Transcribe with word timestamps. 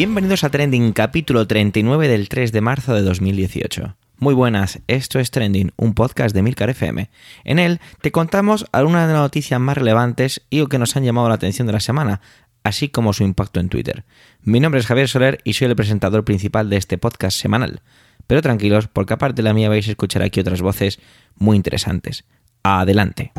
Bienvenidos 0.00 0.44
a 0.44 0.48
Trending, 0.48 0.92
capítulo 0.92 1.46
39 1.46 2.08
del 2.08 2.30
3 2.30 2.52
de 2.52 2.62
marzo 2.62 2.94
de 2.94 3.02
2018. 3.02 3.96
Muy 4.16 4.32
buenas, 4.32 4.80
esto 4.86 5.18
es 5.18 5.30
Trending, 5.30 5.72
un 5.76 5.92
podcast 5.92 6.34
de 6.34 6.40
Milcar 6.40 6.70
FM. 6.70 7.10
En 7.44 7.58
él 7.58 7.80
te 8.00 8.10
contamos 8.10 8.64
algunas 8.72 9.06
de 9.06 9.12
las 9.12 9.20
noticias 9.20 9.60
más 9.60 9.76
relevantes 9.76 10.40
y 10.48 10.60
o 10.60 10.68
que 10.68 10.78
nos 10.78 10.96
han 10.96 11.04
llamado 11.04 11.28
la 11.28 11.34
atención 11.34 11.66
de 11.66 11.74
la 11.74 11.80
semana, 11.80 12.22
así 12.64 12.88
como 12.88 13.12
su 13.12 13.24
impacto 13.24 13.60
en 13.60 13.68
Twitter. 13.68 14.06
Mi 14.42 14.58
nombre 14.58 14.80
es 14.80 14.86
Javier 14.86 15.06
Soler 15.06 15.38
y 15.44 15.52
soy 15.52 15.66
el 15.66 15.76
presentador 15.76 16.24
principal 16.24 16.70
de 16.70 16.78
este 16.78 16.96
podcast 16.96 17.38
semanal. 17.38 17.82
Pero 18.26 18.40
tranquilos, 18.40 18.88
porque 18.88 19.12
aparte 19.12 19.42
de 19.42 19.48
la 19.48 19.52
mía 19.52 19.68
vais 19.68 19.86
a 19.86 19.90
escuchar 19.90 20.22
aquí 20.22 20.40
otras 20.40 20.62
voces 20.62 20.98
muy 21.36 21.58
interesantes. 21.58 22.24
Adelante. 22.62 23.32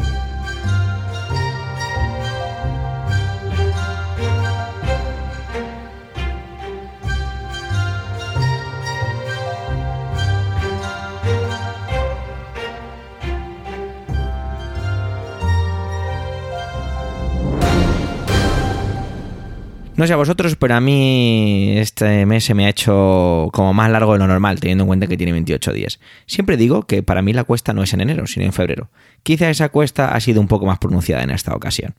No 20.02 20.08
sé 20.08 20.14
a 20.14 20.16
vosotros, 20.16 20.56
pero 20.56 20.74
a 20.74 20.82
mí 20.82 21.76
este 21.78 22.26
mes 22.26 22.44
se 22.44 22.56
me 22.56 22.66
ha 22.66 22.70
hecho 22.70 23.50
como 23.54 23.72
más 23.72 23.92
largo 23.92 24.14
de 24.14 24.18
lo 24.18 24.26
normal, 24.26 24.60
teniendo 24.60 24.86
en 24.86 24.88
cuenta 24.88 25.06
que 25.06 25.16
tiene 25.16 25.32
28 25.32 25.74
días. 25.74 26.00
Siempre 26.26 26.58
digo 26.58 26.88
que 26.88 27.04
para 27.04 27.22
mí 27.22 27.34
la 27.34 27.44
cuesta 27.44 27.72
no 27.72 27.84
es 27.84 27.94
en 27.94 28.02
enero, 28.02 28.26
sino 28.26 28.48
en 28.48 28.52
febrero. 28.52 28.90
Quizá 29.22 29.52
esa 29.52 29.70
cuesta 29.70 30.16
ha 30.16 30.20
sido 30.20 30.42
un 30.42 30.48
poco 30.48 30.66
más 30.66 30.80
pronunciada 30.80 31.22
en 31.22 31.30
esta 31.30 31.54
ocasión. 31.54 31.94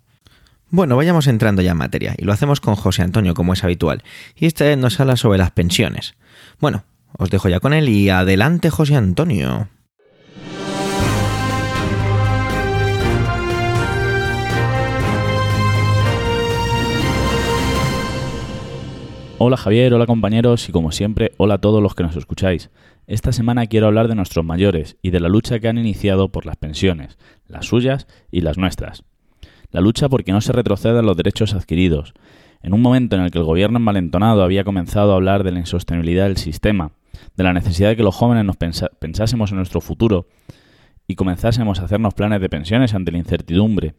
Bueno, 0.68 0.96
vayamos 0.96 1.28
entrando 1.28 1.62
ya 1.62 1.70
en 1.70 1.77
materia, 1.77 2.16
y 2.18 2.24
lo 2.24 2.32
hacemos 2.32 2.60
con 2.60 2.74
José 2.74 3.02
Antonio, 3.02 3.34
como 3.34 3.52
es 3.52 3.62
habitual, 3.62 4.02
y 4.34 4.46
esta 4.46 4.64
vez 4.64 4.77
nos 4.77 4.98
habla 4.98 5.14
sobre 5.14 5.38
las 5.38 5.52
pensiones. 5.52 6.16
Bueno, 6.58 6.82
os 7.16 7.30
dejo 7.30 7.48
ya 7.48 7.60
con 7.60 7.72
él 7.72 7.88
y 7.88 8.08
adelante 8.08 8.70
José 8.70 8.96
Antonio. 8.96 9.68
Hola 19.44 19.56
Javier, 19.56 19.92
hola 19.92 20.06
compañeros 20.06 20.68
y 20.68 20.72
como 20.72 20.92
siempre, 20.92 21.32
hola 21.36 21.54
a 21.54 21.58
todos 21.58 21.82
los 21.82 21.96
que 21.96 22.04
nos 22.04 22.14
escucháis. 22.14 22.70
Esta 23.08 23.32
semana 23.32 23.66
quiero 23.66 23.88
hablar 23.88 24.06
de 24.06 24.14
nuestros 24.14 24.44
mayores 24.44 24.98
y 25.02 25.10
de 25.10 25.18
la 25.18 25.28
lucha 25.28 25.58
que 25.58 25.66
han 25.66 25.78
iniciado 25.78 26.28
por 26.28 26.46
las 26.46 26.54
pensiones, 26.54 27.18
las 27.48 27.66
suyas 27.66 28.06
y 28.30 28.42
las 28.42 28.56
nuestras. 28.56 29.02
La 29.72 29.80
lucha 29.80 30.08
porque 30.08 30.30
no 30.30 30.40
se 30.42 30.52
retrocedan 30.52 31.06
los 31.06 31.16
derechos 31.16 31.54
adquiridos. 31.54 32.14
En 32.62 32.72
un 32.72 32.82
momento 32.82 33.16
en 33.16 33.22
el 33.22 33.32
que 33.32 33.38
el 33.38 33.44
gobierno 33.44 33.78
envalentonado 33.78 34.44
había 34.44 34.62
comenzado 34.62 35.10
a 35.10 35.16
hablar 35.16 35.42
de 35.42 35.50
la 35.50 35.58
insostenibilidad 35.58 36.28
del 36.28 36.36
sistema, 36.36 36.92
de 37.36 37.42
la 37.42 37.52
necesidad 37.52 37.88
de 37.88 37.96
que 37.96 38.04
los 38.04 38.14
jóvenes 38.14 38.44
nos 38.44 38.56
pensásemos 38.56 39.50
en 39.50 39.56
nuestro 39.56 39.80
futuro 39.80 40.28
y 41.08 41.16
comenzásemos 41.16 41.80
a 41.80 41.86
hacernos 41.86 42.14
planes 42.14 42.40
de 42.40 42.48
pensiones 42.48 42.94
ante 42.94 43.10
la 43.10 43.18
incertidumbre, 43.18 43.96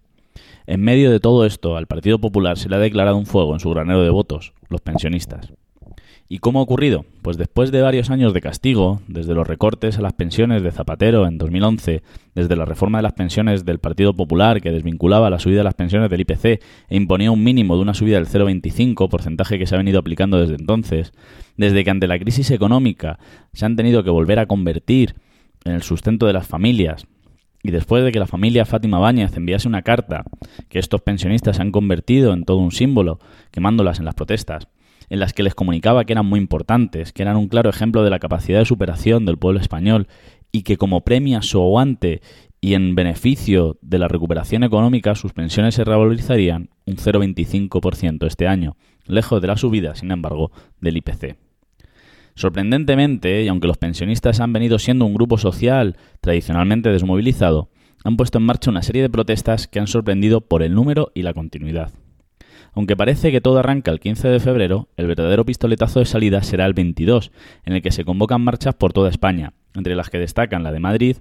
en 0.66 0.82
medio 0.82 1.12
de 1.12 1.20
todo 1.20 1.46
esto, 1.46 1.78
al 1.78 1.88
Partido 1.88 2.20
Popular 2.20 2.58
se 2.58 2.70
le 2.70 2.76
ha 2.76 2.80
declarado 2.80 3.18
un 3.18 3.26
fuego 3.26 3.54
en 3.54 3.60
su 3.60 3.70
granero 3.70 4.04
de 4.04 4.10
votos, 4.10 4.54
los 4.70 4.82
pensionistas. 4.82 5.54
¿Y 6.30 6.40
cómo 6.40 6.60
ha 6.60 6.64
ocurrido? 6.64 7.06
Pues 7.22 7.38
después 7.38 7.72
de 7.72 7.82
varios 7.82 8.10
años 8.10 8.34
de 8.34 8.42
castigo, 8.42 9.02
desde 9.08 9.34
los 9.36 9.46
recortes 9.46 9.98
a 9.98 10.02
las 10.02 10.14
pensiones 10.14 10.64
de 10.64 10.72
Zapatero 10.72 11.28
en 11.28 11.38
2011, 11.38 12.02
desde 12.34 12.56
la 12.56 12.66
reforma 12.66 12.98
de 12.98 13.04
las 13.04 13.14
pensiones 13.14 13.66
del 13.66 13.80
Partido 13.80 14.16
Popular 14.16 14.62
que 14.62 14.72
desvinculaba 14.72 15.30
la 15.30 15.38
subida 15.38 15.60
de 15.60 15.66
las 15.66 15.76
pensiones 15.76 16.10
del 16.10 16.22
IPC 16.22 16.46
e 16.46 16.62
imponía 16.96 17.30
un 17.30 17.44
mínimo 17.44 17.76
de 17.76 17.82
una 17.82 17.94
subida 17.94 18.16
del 18.16 18.28
0,25, 18.28 19.10
porcentaje 19.10 19.60
que 19.60 19.68
se 19.68 19.76
ha 19.76 19.78
venido 19.78 20.00
aplicando 20.00 20.40
desde 20.40 20.56
entonces, 20.56 21.12
desde 21.58 21.84
que 21.84 21.92
ante 21.92 22.08
la 22.08 22.18
crisis 22.18 22.50
económica 22.52 23.20
se 23.52 23.66
han 23.66 23.76
tenido 23.76 24.04
que 24.04 24.10
volver 24.10 24.40
a 24.40 24.48
convertir 24.48 25.16
en 25.66 25.74
el 25.74 25.84
sustento 25.84 26.26
de 26.26 26.34
las 26.34 26.48
familias, 26.48 27.06
y 27.64 27.72
después 27.72 28.04
de 28.04 28.12
que 28.12 28.20
la 28.20 28.28
familia 28.28 28.66
Fátima 28.66 29.00
Báñez 29.00 29.36
enviase 29.36 29.70
una 29.70 29.82
carta 29.82 30.24
que 30.68 30.80
estos 30.80 31.02
pensionistas 31.02 31.56
se 31.56 31.62
han 31.62 31.72
convertido 31.72 32.34
en 32.34 32.44
todo 32.44 32.58
un 32.58 32.74
símbolo, 32.74 33.20
quemándolas 33.52 34.00
en 34.00 34.06
las 34.06 34.16
protestas, 34.16 34.68
en 35.10 35.20
las 35.20 35.34
que 35.34 35.44
les 35.44 35.56
comunicaba 35.56 36.04
que 36.04 36.14
eran 36.14 36.26
muy 36.26 36.40
importantes, 36.40 37.14
que 37.14 37.22
eran 37.22 37.38
un 37.38 37.48
claro 37.48 37.70
ejemplo 37.70 38.04
de 38.04 38.10
la 38.10 38.20
capacidad 38.20 38.60
de 38.60 38.66
superación 38.66 39.26
del 39.26 39.38
pueblo 39.38 39.62
español 39.62 40.08
y 40.52 40.64
que 40.64 40.78
como 40.78 41.02
premia 41.02 41.42
su 41.42 41.62
aguante 41.62 42.22
y 42.60 42.76
en 42.76 42.96
beneficio 42.96 43.78
de 43.82 44.00
la 44.00 44.08
recuperación 44.08 44.64
económica 44.64 45.16
sus 45.16 45.34
pensiones 45.34 45.76
se 45.76 45.84
revalorizarían 45.84 46.70
un 46.86 46.98
0,25% 46.98 48.28
este 48.28 48.48
año, 48.48 48.76
lejos 49.06 49.42
de 49.42 49.48
la 49.48 49.58
subida, 49.58 49.96
sin 49.96 50.12
embargo, 50.12 50.52
del 50.80 50.98
IPC. 50.98 51.43
Sorprendentemente, 52.36 53.44
y 53.44 53.48
aunque 53.48 53.68
los 53.68 53.78
pensionistas 53.78 54.40
han 54.40 54.54
venido 54.54 54.80
siendo 54.80 55.06
un 55.06 55.14
grupo 55.14 55.38
social 55.38 55.98
tradicionalmente 56.22 56.90
desmovilizado, 56.90 57.70
han 58.04 58.18
puesto 58.18 58.38
en 58.38 58.46
marcha 58.46 58.72
una 58.72 58.82
serie 58.82 59.02
de 59.02 59.10
protestas 59.10 59.68
que 59.68 59.80
han 59.80 59.88
sorprendido 59.88 60.42
por 60.42 60.64
el 60.64 60.74
número 60.74 61.12
y 61.14 61.22
la 61.22 61.34
continuidad. 61.34 61.92
Aunque 62.74 62.98
parece 62.98 63.32
que 63.32 63.40
todo 63.42 63.60
arranca 63.60 63.92
el 63.92 64.00
15 64.00 64.30
de 64.30 64.40
febrero, 64.40 64.90
el 64.98 65.06
verdadero 65.06 65.46
pistoletazo 65.46 66.00
de 66.00 66.06
salida 66.06 66.42
será 66.42 66.66
el 66.66 66.74
22, 66.74 67.32
en 67.66 67.74
el 67.74 67.82
que 67.84 67.92
se 67.92 68.04
convocan 68.04 68.42
marchas 68.42 68.74
por 68.74 68.94
toda 68.94 69.10
España, 69.10 69.54
entre 69.76 69.96
las 69.96 70.10
que 70.10 70.18
destacan 70.18 70.64
la 70.64 70.72
de 70.72 70.80
Madrid, 70.80 71.18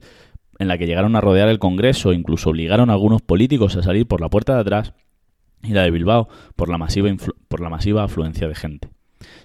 en 0.58 0.68
la 0.68 0.78
que 0.78 0.86
llegaron 0.86 1.14
a 1.14 1.20
rodear 1.20 1.48
el 1.48 1.58
Congreso 1.58 2.12
e 2.12 2.14
incluso 2.14 2.50
obligaron 2.50 2.88
a 2.88 2.94
algunos 2.94 3.20
políticos 3.20 3.76
a 3.76 3.82
salir 3.82 4.06
por 4.06 4.22
la 4.22 4.30
puerta 4.30 4.54
de 4.54 4.60
atrás, 4.60 4.94
y 5.62 5.72
la 5.72 5.82
de 5.82 5.90
Bilbao 5.90 6.28
por 6.56 6.70
la 6.70 6.78
masiva, 6.78 7.10
por 7.48 7.60
la 7.60 7.68
masiva 7.68 8.02
afluencia 8.02 8.48
de 8.48 8.54
gente. 8.54 8.88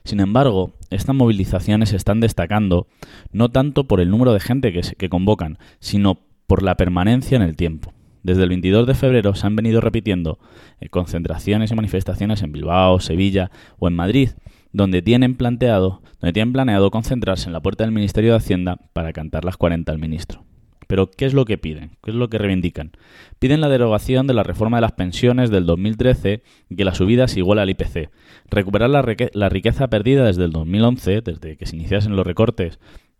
Sin 0.07 0.21
embargo, 0.21 0.71
estas 0.89 1.13
movilizaciones 1.13 1.89
se 1.89 1.97
están 1.97 2.21
destacando 2.21 2.87
no 3.33 3.49
tanto 3.49 3.89
por 3.89 3.99
el 3.99 4.09
número 4.09 4.31
de 4.31 4.39
gente 4.39 4.71
que, 4.71 5.09
convocan, 5.09 5.57
sino 5.81 6.21
por 6.47 6.63
la 6.63 6.77
permanencia 6.77 7.35
en 7.35 7.41
el 7.41 7.57
tiempo. 7.57 7.91
Desde 8.23 8.43
el 8.43 8.47
22 8.47 8.87
de 8.87 8.93
febrero 8.93 9.35
se 9.35 9.45
han 9.45 9.57
venido 9.57 9.81
repitiendo 9.81 10.39
eh, 10.79 10.87
concentraciones 10.87 11.71
y 11.71 11.75
manifestaciones 11.75 12.41
en 12.41 12.53
Bilbao, 12.53 13.01
Sevilla 13.01 13.51
o 13.79 13.89
en 13.89 13.95
Madrid, 13.95 14.29
donde 14.71 15.01
tienen 15.01 15.35
planteado, 15.35 16.01
donde 16.21 16.31
tienen 16.31 16.53
planeado 16.53 16.89
concentrarse 16.89 17.47
en 17.47 17.53
la 17.53 17.59
puerta 17.59 17.83
del 17.83 17.91
Ministerio 17.91 18.31
de 18.31 18.37
Hacienda 18.37 18.77
para 18.93 19.11
cantar 19.11 19.43
las 19.43 19.57
40 19.57 19.91
al 19.91 19.99
ministro. 19.99 20.45
Pero, 20.87 21.11
¿qué 21.11 21.25
es 21.25 21.33
lo 21.33 21.45
que 21.45 21.57
piden? 21.57 21.97
¿Qué 22.01 22.11
es 22.11 22.15
lo 22.15 22.29
que 22.29 22.37
reivindican? 22.37 22.91
Piden 23.39 23.61
la 23.61 23.69
derogación 23.69 24.25
de 24.25 24.33
la 24.33 24.43
reforma 24.43 24.77
de 24.77 24.81
las 24.81 24.93
pensiones 24.93 25.49
del 25.49 25.65
2013 25.65 26.43
y 26.69 26.75
que 26.75 26.85
la 26.85 26.95
subida 26.95 27.27
se 27.27 27.39
iguala 27.39 27.63
al 27.63 27.69
IPC. 27.69 28.09
Recuperar 28.49 28.89
la, 28.89 29.05
la 29.33 29.49
riqueza 29.49 29.89
perdida 29.89 30.25
desde 30.25 30.45
el 30.45 30.51
2011, 30.51 31.21
desde 31.21 31.57
que 31.57 31.65
se 31.65 31.75
iniciasen 31.75 32.15
los 32.15 32.25
recortes 32.25 32.79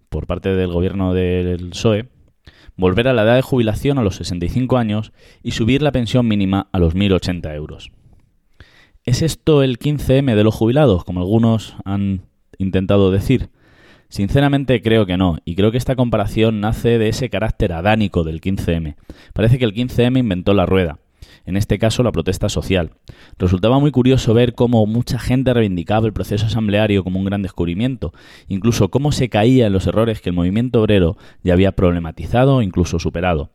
por 0.10 0.28
parte 0.28 0.50
del 0.50 0.72
gobierno 0.72 1.14
del 1.14 1.70
PSOE, 1.70 2.08
volver 2.78 3.08
a 3.08 3.14
la 3.14 3.24
edad 3.24 3.36
de 3.36 3.42
jubilación 3.42 3.98
a 3.98 4.04
los 4.04 4.16
65 4.16 4.78
años 4.78 5.12
y 5.44 5.52
subir 5.52 5.82
la 5.82 5.92
pensión 5.92 6.28
mínima 6.28 6.70
a 6.72 6.80
los 6.80 6.96
1.080 6.96 7.54
euros. 7.56 7.92
¿Es 9.04 9.22
esto 9.22 9.64
el 9.64 9.80
15M 9.80 10.36
de 10.36 10.44
los 10.44 10.56
jubilados, 10.56 11.04
como 11.04 11.22
algunos 11.22 11.76
han 11.86 12.24
intentado 12.58 13.12
decir? 13.12 13.50
Sinceramente 14.10 14.82
creo 14.82 15.06
que 15.06 15.18
no, 15.18 15.38
y 15.44 15.56
creo 15.56 15.72
que 15.72 15.78
esta 15.78 15.96
comparación 15.96 16.62
nace 16.62 16.98
de 16.98 17.10
ese 17.10 17.30
carácter 17.30 17.74
adánico 17.74 18.24
del 18.24 18.40
15M. 18.40 18.96
Parece 19.34 19.60
que 19.60 19.66
el 19.66 19.74
15M 19.74 20.20
inventó 20.20 20.54
la 20.54 20.66
rueda, 20.66 21.00
en 21.46 21.58
este 21.58 21.78
caso 21.78 22.04
la 22.04 22.14
protesta 22.14 22.48
social. 22.48 22.92
Resultaba 23.38 23.80
muy 23.80 23.92
curioso 23.92 24.34
ver 24.34 24.54
cómo 24.54 24.86
mucha 24.86 25.20
gente 25.20 25.54
reivindicaba 25.54 26.08
el 26.08 26.14
proceso 26.14 26.46
asambleario 26.46 27.04
como 27.04 27.20
un 27.20 27.26
gran 27.26 27.42
descubrimiento, 27.42 28.14
incluso 28.48 28.90
cómo 28.90 29.12
se 29.12 29.28
caía 29.28 29.68
en 29.68 29.74
los 29.74 29.88
errores 29.88 30.22
que 30.22 30.30
el 30.30 30.36
movimiento 30.36 30.82
obrero 30.82 31.18
ya 31.44 31.54
había 31.54 31.74
problematizado 31.74 32.56
o 32.56 32.62
incluso 32.62 33.00
superado. 33.00 33.52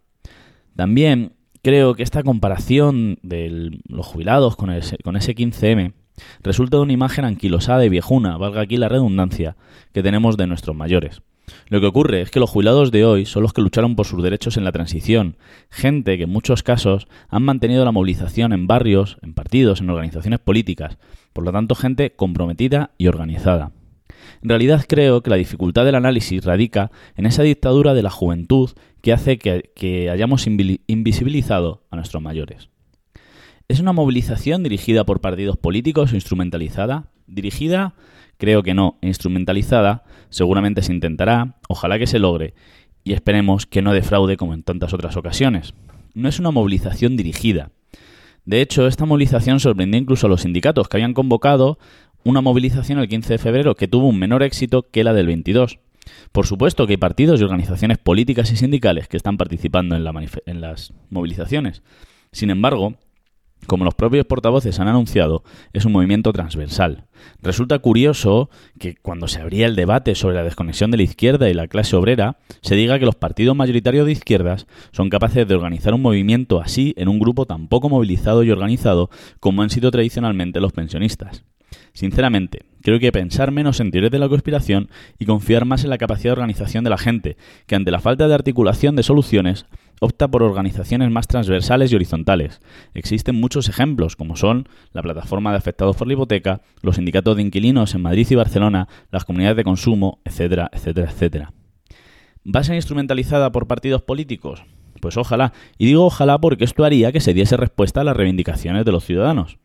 También 0.77 1.33
creo 1.63 1.95
que 1.95 2.03
esta 2.03 2.23
comparación 2.23 3.19
de 3.23 3.81
los 3.89 4.07
jubilados 4.07 4.57
con 4.57 4.71
con 5.03 5.17
ese 5.17 5.35
15M 5.35 5.93
resulta 6.43 6.77
de 6.77 6.83
una 6.83 6.93
imagen 6.93 7.25
anquilosada 7.25 7.85
y 7.85 7.89
viejuna, 7.89 8.37
valga 8.37 8.63
aquí 8.63 8.77
la 8.77 8.89
redundancia, 8.89 9.57
que 9.93 10.03
tenemos 10.03 10.37
de 10.37 10.47
nuestros 10.47 10.77
mayores. 10.77 11.23
Lo 11.69 11.81
que 11.81 11.87
ocurre 11.87 12.23
es 12.23 12.31
que 12.31 12.41
los 12.41 12.51
jubilados 12.51 12.91
de 12.91 13.05
hoy 13.05 13.27
son 13.27 13.43
los 13.43 13.53
que 13.53 13.63
lucharon 13.63 13.97
por 13.97 14.07
sus 14.07 14.23
derechos 14.23 14.57
en 14.57 14.65
la 14.65 14.73
transición, 14.73 15.37
gente 15.71 16.17
que 16.17 16.25
en 16.25 16.31
muchos 16.31 16.63
casos 16.63 17.09
han 17.29 17.43
mantenido 17.43 17.85
la 17.85 17.93
movilización 17.93 18.53
en 18.53 18.67
barrios, 18.67 19.19
en 19.23 19.35
partidos, 19.35 19.81
en 19.81 19.91
organizaciones 19.91 20.39
políticas, 20.39 20.99
por 21.33 21.45
lo 21.45 21.53
tanto 21.53 21.75
gente 21.75 22.15
comprometida 22.15 22.91
y 22.99 23.09
organizada. 23.09 23.73
En 24.43 24.49
realidad 24.49 24.85
creo 24.89 25.23
que 25.23 25.31
la 25.31 25.37
dificultad 25.37 25.85
del 25.85 25.95
análisis 25.95 26.45
radica 26.45 26.91
en 27.17 27.27
esa 27.27 27.43
dictadura 27.43 27.95
de 27.95 28.03
la 28.03 28.11
juventud 28.11 28.71
que 29.01 29.13
hace 29.13 29.39
que, 29.39 30.11
hayamos 30.11 30.47
invisibilizado 30.47 31.85
a 31.91 31.97
nuestros 31.97 32.23
mayores. 32.23 32.72
¿Es 33.69 33.81
una 33.81 33.93
movilización 33.93 34.63
dirigida 34.63 35.05
por 35.05 35.21
partidos 35.21 35.57
políticos 35.57 36.13
o 36.13 36.15
instrumentalizada? 36.15 37.07
Dirigida, 37.27 37.95
creo 38.37 38.63
que 38.63 38.75
no. 38.75 38.99
Instrumentalizada, 39.03 40.05
seguramente 40.31 40.83
se 40.83 40.93
intentará, 40.93 41.57
ojalá 41.69 41.99
que 41.99 42.07
se 42.07 42.19
logre, 42.19 42.55
y 43.05 43.13
esperemos 43.13 43.67
que 43.67 43.83
no 43.83 43.93
defraude 43.93 44.37
como 44.37 44.55
en 44.55 44.63
tantas 44.63 44.93
otras 44.93 45.17
ocasiones. 45.17 45.75
No 46.15 46.29
es 46.29 46.39
una 46.39 46.51
movilización 46.51 47.17
dirigida. 47.17 47.71
De 48.45 48.61
hecho, 48.61 48.87
esta 48.87 49.07
movilización 49.07 49.61
sorprendió 49.61 50.01
incluso 50.01 50.27
a 50.27 50.31
los 50.31 50.43
sindicatos 50.43 50.89
que 50.89 50.97
habían 50.97 51.15
convocado 51.15 51.79
una 52.25 52.41
movilización 52.41 52.99
el 52.99 53.09
15 53.09 53.35
de 53.35 53.39
febrero 53.39 53.75
que 53.75 53.89
tuvo 53.89 54.09
un 54.09 54.19
menor 54.19 54.43
éxito 54.43 54.89
que 54.91 55.05
la 55.05 55.13
del 55.13 55.27
22. 55.27 55.79
Por 56.33 56.47
supuesto 56.47 56.87
que 56.87 56.95
hay 56.95 56.97
partidos 56.99 57.41
y 57.41 57.45
organizaciones 57.45 57.99
políticas 57.99 58.51
y 58.51 58.57
sindicales 58.57 59.07
que 59.07 59.17
están 59.17 59.37
participando 59.37 59.95
en, 59.97 60.05
en 60.47 60.61
las 60.61 60.93
movilizaciones. 61.11 61.83
Sin 62.33 62.51
embargo, 62.51 62.97
como 63.67 63.85
los 63.85 63.95
propios 63.95 64.27
portavoces 64.27 64.81
han 64.81 64.89
anunciado, 64.89 65.45
es 65.73 65.85
un 65.85 65.93
movimiento 65.93 66.33
transversal. 66.33 67.07
Resulta 67.41 67.79
curioso 67.79 68.51
que 68.79 68.97
cuando 68.97 69.29
se 69.29 69.41
abría 69.41 69.67
el 69.67 69.77
debate 69.77 70.15
sobre 70.15 70.35
la 70.35 70.43
desconexión 70.43 70.91
de 70.91 70.97
la 70.97 71.05
izquierda 71.05 71.49
y 71.49 71.55
la 71.55 71.69
clase 71.69 71.97
obrera, 71.97 72.39
se 72.61 72.75
diga 72.75 72.99
que 72.99 73.07
los 73.07 73.15
partidos 73.15 73.57
mayoritarios 73.57 74.07
de 74.07 74.13
izquierdas 74.13 74.67
son 74.91 75.11
capaces 75.11 75.47
de 75.47 75.55
organizar 75.55 75.95
un 75.95 76.03
movimiento 76.03 76.61
así 76.61 76.95
en 76.97 77.09
un 77.09 77.19
grupo 77.19 77.47
tan 77.47 77.69
poco 77.69 77.89
movilizado 77.89 78.43
y 78.43 78.51
organizado 78.51 79.11
como 79.41 79.63
han 79.63 79.71
sido 79.71 79.91
tradicionalmente 79.91 80.61
los 80.61 80.73
pensionistas. 80.73 81.45
Sinceramente, 81.95 82.61
creo 82.83 82.99
que 82.99 83.13
pensar 83.13 83.51
menos 83.51 83.81
en 83.81 83.91
teorías 83.91 84.13
de 84.13 84.19
la 84.19 84.29
conspiración 84.29 84.89
y 85.19 85.27
confiar 85.27 85.65
más 85.65 85.85
en 85.85 85.91
la 85.91 85.99
capacidad 85.99 86.31
de 86.31 86.41
organización 86.41 86.85
de 86.85 86.91
la 86.91 86.99
gente, 86.99 87.37
que 87.67 87.75
ante 87.75 87.91
la 87.91 88.01
falta 88.01 88.29
de 88.29 88.35
articulación 88.35 88.97
de 88.97 89.03
soluciones 89.03 89.67
opta 90.03 90.29
por 90.29 90.43
organizaciones 90.43 91.11
más 91.11 91.29
transversales 91.29 91.93
y 91.93 91.95
horizontales. 91.95 92.61
Existen 92.93 93.41
muchos 93.41 93.69
ejemplos, 93.69 94.17
como 94.17 94.35
son 94.37 94.69
la 94.93 95.01
plataforma 95.01 95.53
de 95.53 95.59
afectados 95.59 95.95
por 95.95 96.09
la 96.09 96.15
hipoteca, 96.15 96.61
los 96.83 96.97
sindicatos 96.97 97.37
de 97.37 97.43
inquilinos 97.43 97.95
en 97.95 98.03
Madrid 98.03 98.27
y 98.29 98.35
Barcelona, 98.35 98.89
las 99.13 99.25
comunidades 99.25 99.57
de 99.57 99.65
consumo, 99.65 100.19
etcétera, 100.25 100.69
etcétera, 100.73 101.11
etcétera. 101.11 101.53
¿Va 102.45 102.61
a 102.61 102.65
ser 102.65 102.75
instrumentalizada 102.75 103.53
por 103.53 103.69
partidos 103.69 104.03
políticos? 104.03 104.65
Pues 105.01 105.17
ojalá. 105.17 105.53
Y 105.79 105.87
digo 105.87 106.05
ojalá 106.05 106.39
porque 106.39 106.65
esto 106.65 106.85
haría 106.85 107.13
que 107.13 107.21
se 107.21 107.33
diese 107.33 107.57
respuesta 107.57 108.01
a 108.01 108.05
las 108.05 108.17
reivindicaciones 108.17 108.85
de 108.85 108.93
los 108.93 109.05
ciudadanos. 109.05 109.59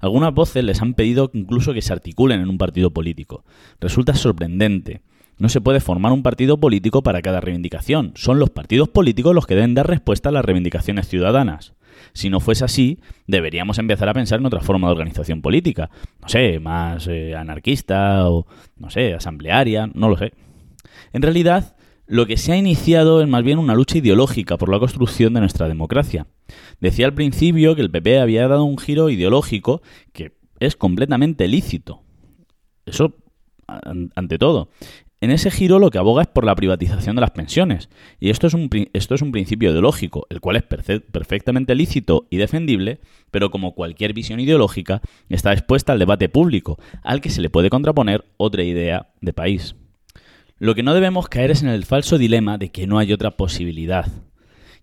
Algunas 0.00 0.32
voces 0.32 0.64
les 0.64 0.80
han 0.80 0.94
pedido 0.94 1.30
incluso 1.34 1.74
que 1.74 1.82
se 1.82 1.92
articulen 1.92 2.40
en 2.40 2.48
un 2.48 2.58
partido 2.58 2.90
político. 2.90 3.44
Resulta 3.80 4.14
sorprendente. 4.14 5.02
No 5.42 5.48
se 5.48 5.60
puede 5.60 5.80
formar 5.80 6.12
un 6.12 6.22
partido 6.22 6.58
político 6.58 7.02
para 7.02 7.20
cada 7.20 7.40
reivindicación. 7.40 8.12
Son 8.14 8.38
los 8.38 8.50
partidos 8.50 8.88
políticos 8.88 9.34
los 9.34 9.44
que 9.44 9.56
deben 9.56 9.74
dar 9.74 9.88
respuesta 9.88 10.28
a 10.28 10.32
las 10.32 10.44
reivindicaciones 10.44 11.08
ciudadanas. 11.08 11.72
Si 12.12 12.30
no 12.30 12.38
fuese 12.38 12.64
así, 12.64 13.00
deberíamos 13.26 13.78
empezar 13.78 14.08
a 14.08 14.14
pensar 14.14 14.38
en 14.38 14.46
otra 14.46 14.60
forma 14.60 14.86
de 14.86 14.92
organización 14.92 15.42
política. 15.42 15.90
No 16.20 16.28
sé, 16.28 16.60
más 16.60 17.08
eh, 17.08 17.34
anarquista 17.34 18.30
o, 18.30 18.46
no 18.76 18.88
sé, 18.90 19.14
asamblearia, 19.14 19.90
no 19.92 20.08
lo 20.08 20.16
sé. 20.16 20.32
En 21.12 21.22
realidad, 21.22 21.74
lo 22.06 22.26
que 22.26 22.36
se 22.36 22.52
ha 22.52 22.56
iniciado 22.56 23.20
es 23.20 23.26
más 23.26 23.42
bien 23.42 23.58
una 23.58 23.74
lucha 23.74 23.98
ideológica 23.98 24.56
por 24.56 24.68
la 24.68 24.78
construcción 24.78 25.34
de 25.34 25.40
nuestra 25.40 25.66
democracia. 25.66 26.28
Decía 26.78 27.06
al 27.06 27.14
principio 27.14 27.74
que 27.74 27.82
el 27.82 27.90
PP 27.90 28.20
había 28.20 28.46
dado 28.46 28.62
un 28.62 28.78
giro 28.78 29.10
ideológico 29.10 29.82
que 30.12 30.36
es 30.60 30.76
completamente 30.76 31.48
lícito. 31.48 32.04
Eso 32.86 33.16
ante 33.66 34.38
todo. 34.38 34.68
En 35.22 35.30
ese 35.30 35.52
giro 35.52 35.78
lo 35.78 35.90
que 35.90 35.98
aboga 35.98 36.22
es 36.22 36.26
por 36.26 36.44
la 36.44 36.56
privatización 36.56 37.14
de 37.14 37.20
las 37.20 37.30
pensiones. 37.30 37.88
Y 38.18 38.30
esto 38.30 38.48
es 38.48 38.54
un, 38.54 38.68
esto 38.92 39.14
es 39.14 39.22
un 39.22 39.30
principio 39.30 39.70
ideológico, 39.70 40.26
el 40.30 40.40
cual 40.40 40.56
es 40.56 40.64
perfectamente 40.64 41.76
lícito 41.76 42.26
y 42.28 42.38
defendible, 42.38 42.98
pero 43.30 43.52
como 43.52 43.76
cualquier 43.76 44.14
visión 44.14 44.40
ideológica, 44.40 45.00
está 45.28 45.52
expuesta 45.52 45.92
al 45.92 46.00
debate 46.00 46.28
público, 46.28 46.76
al 47.04 47.20
que 47.20 47.30
se 47.30 47.40
le 47.40 47.50
puede 47.50 47.70
contraponer 47.70 48.24
otra 48.36 48.64
idea 48.64 49.12
de 49.20 49.32
país. 49.32 49.76
Lo 50.58 50.74
que 50.74 50.82
no 50.82 50.92
debemos 50.92 51.28
caer 51.28 51.52
es 51.52 51.62
en 51.62 51.68
el 51.68 51.84
falso 51.84 52.18
dilema 52.18 52.58
de 52.58 52.72
que 52.72 52.88
no 52.88 52.98
hay 52.98 53.12
otra 53.12 53.36
posibilidad. 53.36 54.08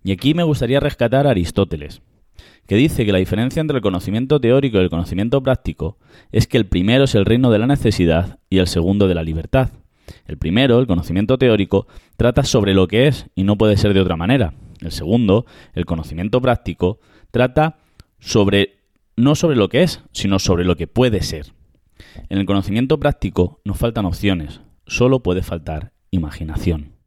Y 0.06 0.14
aquí 0.14 0.36
me 0.36 0.44
gustaría 0.44 0.80
rescatar 0.80 1.28
a 1.28 1.32
Aristóteles, 1.32 2.02
que 2.66 2.78
dice 2.78 3.06
que 3.06 3.12
la 3.12 3.20
diferencia 3.20 3.60
entre 3.60 3.76
el 3.76 3.84
conocimiento 3.84 4.40
teórico 4.40 4.78
y 4.78 4.84
el 4.84 4.90
conocimiento 4.90 5.44
práctico 5.44 5.98
es 6.32 6.48
que 6.48 6.56
el 6.56 6.66
primero 6.66 7.04
es 7.04 7.16
el 7.16 7.26
reino 7.26 7.52
de 7.52 7.60
la 7.60 7.68
necesidad 7.68 8.40
y 8.50 8.60
el 8.60 8.68
segundo 8.68 9.10
de 9.10 9.16
la 9.16 9.24
libertad. 9.24 9.72
El 10.26 10.38
primero, 10.38 10.80
el 10.80 10.88
conocimiento 10.88 11.38
teórico, 11.38 11.88
trata 12.18 12.44
sobre 12.44 12.74
lo 12.74 12.88
que 12.88 13.08
es 13.08 13.28
y 13.36 13.44
no 13.44 13.58
puede 13.58 13.78
ser 13.78 13.94
de 13.94 14.02
otra 14.02 14.16
manera. 14.16 14.54
El 14.82 14.92
segundo, 14.92 15.46
el 15.74 15.86
conocimiento 15.86 16.42
práctico, 16.42 17.00
trata 17.32 17.78
sobre 18.20 18.80
no 19.16 19.36
sobre 19.36 19.58
lo 19.58 19.68
que 19.70 19.84
es, 19.84 20.02
sino 20.14 20.40
sobre 20.40 20.64
lo 20.64 20.76
que 20.76 20.88
puede 20.88 21.22
ser. 21.22 21.54
En 22.30 22.38
el 22.38 22.46
conocimiento 22.46 23.00
práctico 23.00 23.60
nos 23.66 23.78
faltan 23.78 24.06
opciones, 24.06 24.62
solo 24.86 25.22
puede 25.22 25.44
faltar 25.44 25.92
imaginación. 26.12 26.99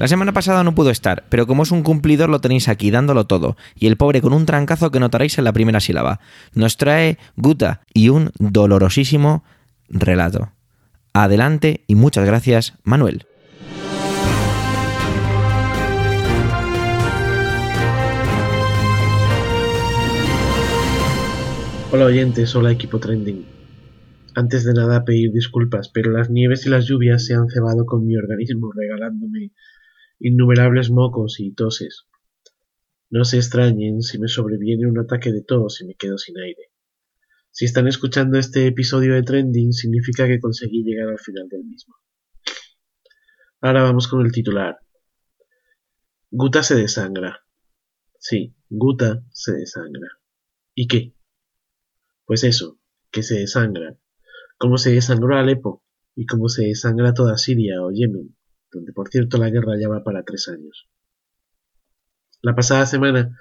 La 0.00 0.08
semana 0.08 0.32
pasada 0.32 0.64
no 0.64 0.74
pudo 0.74 0.88
estar, 0.88 1.26
pero 1.28 1.46
como 1.46 1.62
es 1.62 1.72
un 1.72 1.82
cumplidor 1.82 2.30
lo 2.30 2.40
tenéis 2.40 2.70
aquí 2.70 2.90
dándolo 2.90 3.26
todo, 3.26 3.58
y 3.74 3.86
el 3.86 3.98
pobre 3.98 4.22
con 4.22 4.32
un 4.32 4.46
trancazo 4.46 4.90
que 4.90 4.98
notaréis 4.98 5.36
en 5.36 5.44
la 5.44 5.52
primera 5.52 5.78
sílaba. 5.78 6.20
Nos 6.54 6.78
trae 6.78 7.18
Guta 7.36 7.82
y 7.92 8.08
un 8.08 8.30
dolorosísimo 8.38 9.44
relato. 9.90 10.52
Adelante 11.12 11.84
y 11.86 11.96
muchas 11.96 12.24
gracias, 12.24 12.78
Manuel. 12.82 13.26
Hola 21.92 22.06
oyentes, 22.06 22.56
hola 22.56 22.72
equipo 22.72 22.98
trending. 23.00 23.44
Antes 24.34 24.64
de 24.64 24.72
nada 24.72 25.04
pedir 25.04 25.30
disculpas, 25.30 25.90
pero 25.92 26.10
las 26.10 26.30
nieves 26.30 26.64
y 26.64 26.70
las 26.70 26.86
lluvias 26.86 27.26
se 27.26 27.34
han 27.34 27.50
cebado 27.50 27.84
con 27.84 28.06
mi 28.06 28.16
organismo 28.16 28.72
regalándome 28.72 29.50
innumerables 30.20 30.90
mocos 30.90 31.40
y 31.40 31.52
toses. 31.52 32.06
No 33.08 33.24
se 33.24 33.38
extrañen 33.38 34.02
si 34.02 34.18
me 34.18 34.28
sobreviene 34.28 34.86
un 34.86 34.98
ataque 34.98 35.32
de 35.32 35.42
tos 35.42 35.80
y 35.80 35.86
me 35.86 35.94
quedo 35.94 36.18
sin 36.18 36.38
aire. 36.38 36.70
Si 37.50 37.64
están 37.64 37.88
escuchando 37.88 38.38
este 38.38 38.66
episodio 38.66 39.14
de 39.14 39.24
Trending, 39.24 39.72
significa 39.72 40.28
que 40.28 40.38
conseguí 40.38 40.84
llegar 40.84 41.08
al 41.08 41.18
final 41.18 41.48
del 41.48 41.64
mismo. 41.64 41.96
Ahora 43.60 43.82
vamos 43.82 44.06
con 44.06 44.24
el 44.24 44.30
titular. 44.30 44.78
Guta 46.30 46.62
se 46.62 46.76
desangra. 46.76 47.40
Sí, 48.18 48.54
Guta 48.68 49.24
se 49.32 49.52
desangra. 49.52 50.08
¿Y 50.74 50.86
qué? 50.86 51.14
Pues 52.26 52.44
eso, 52.44 52.78
que 53.10 53.24
se 53.24 53.40
desangra. 53.40 53.98
Como 54.58 54.78
se 54.78 54.92
desangró 54.92 55.36
Alepo 55.36 55.82
y 56.14 56.26
como 56.26 56.48
se 56.48 56.66
desangra 56.66 57.14
toda 57.14 57.36
Siria 57.36 57.82
o 57.82 57.90
Yemen 57.90 58.36
donde 58.72 58.92
por 58.92 59.08
cierto 59.08 59.38
la 59.38 59.50
guerra 59.50 59.78
ya 59.80 59.88
va 59.88 60.02
para 60.02 60.22
tres 60.22 60.48
años. 60.48 60.88
La 62.42 62.54
pasada 62.54 62.86
semana, 62.86 63.36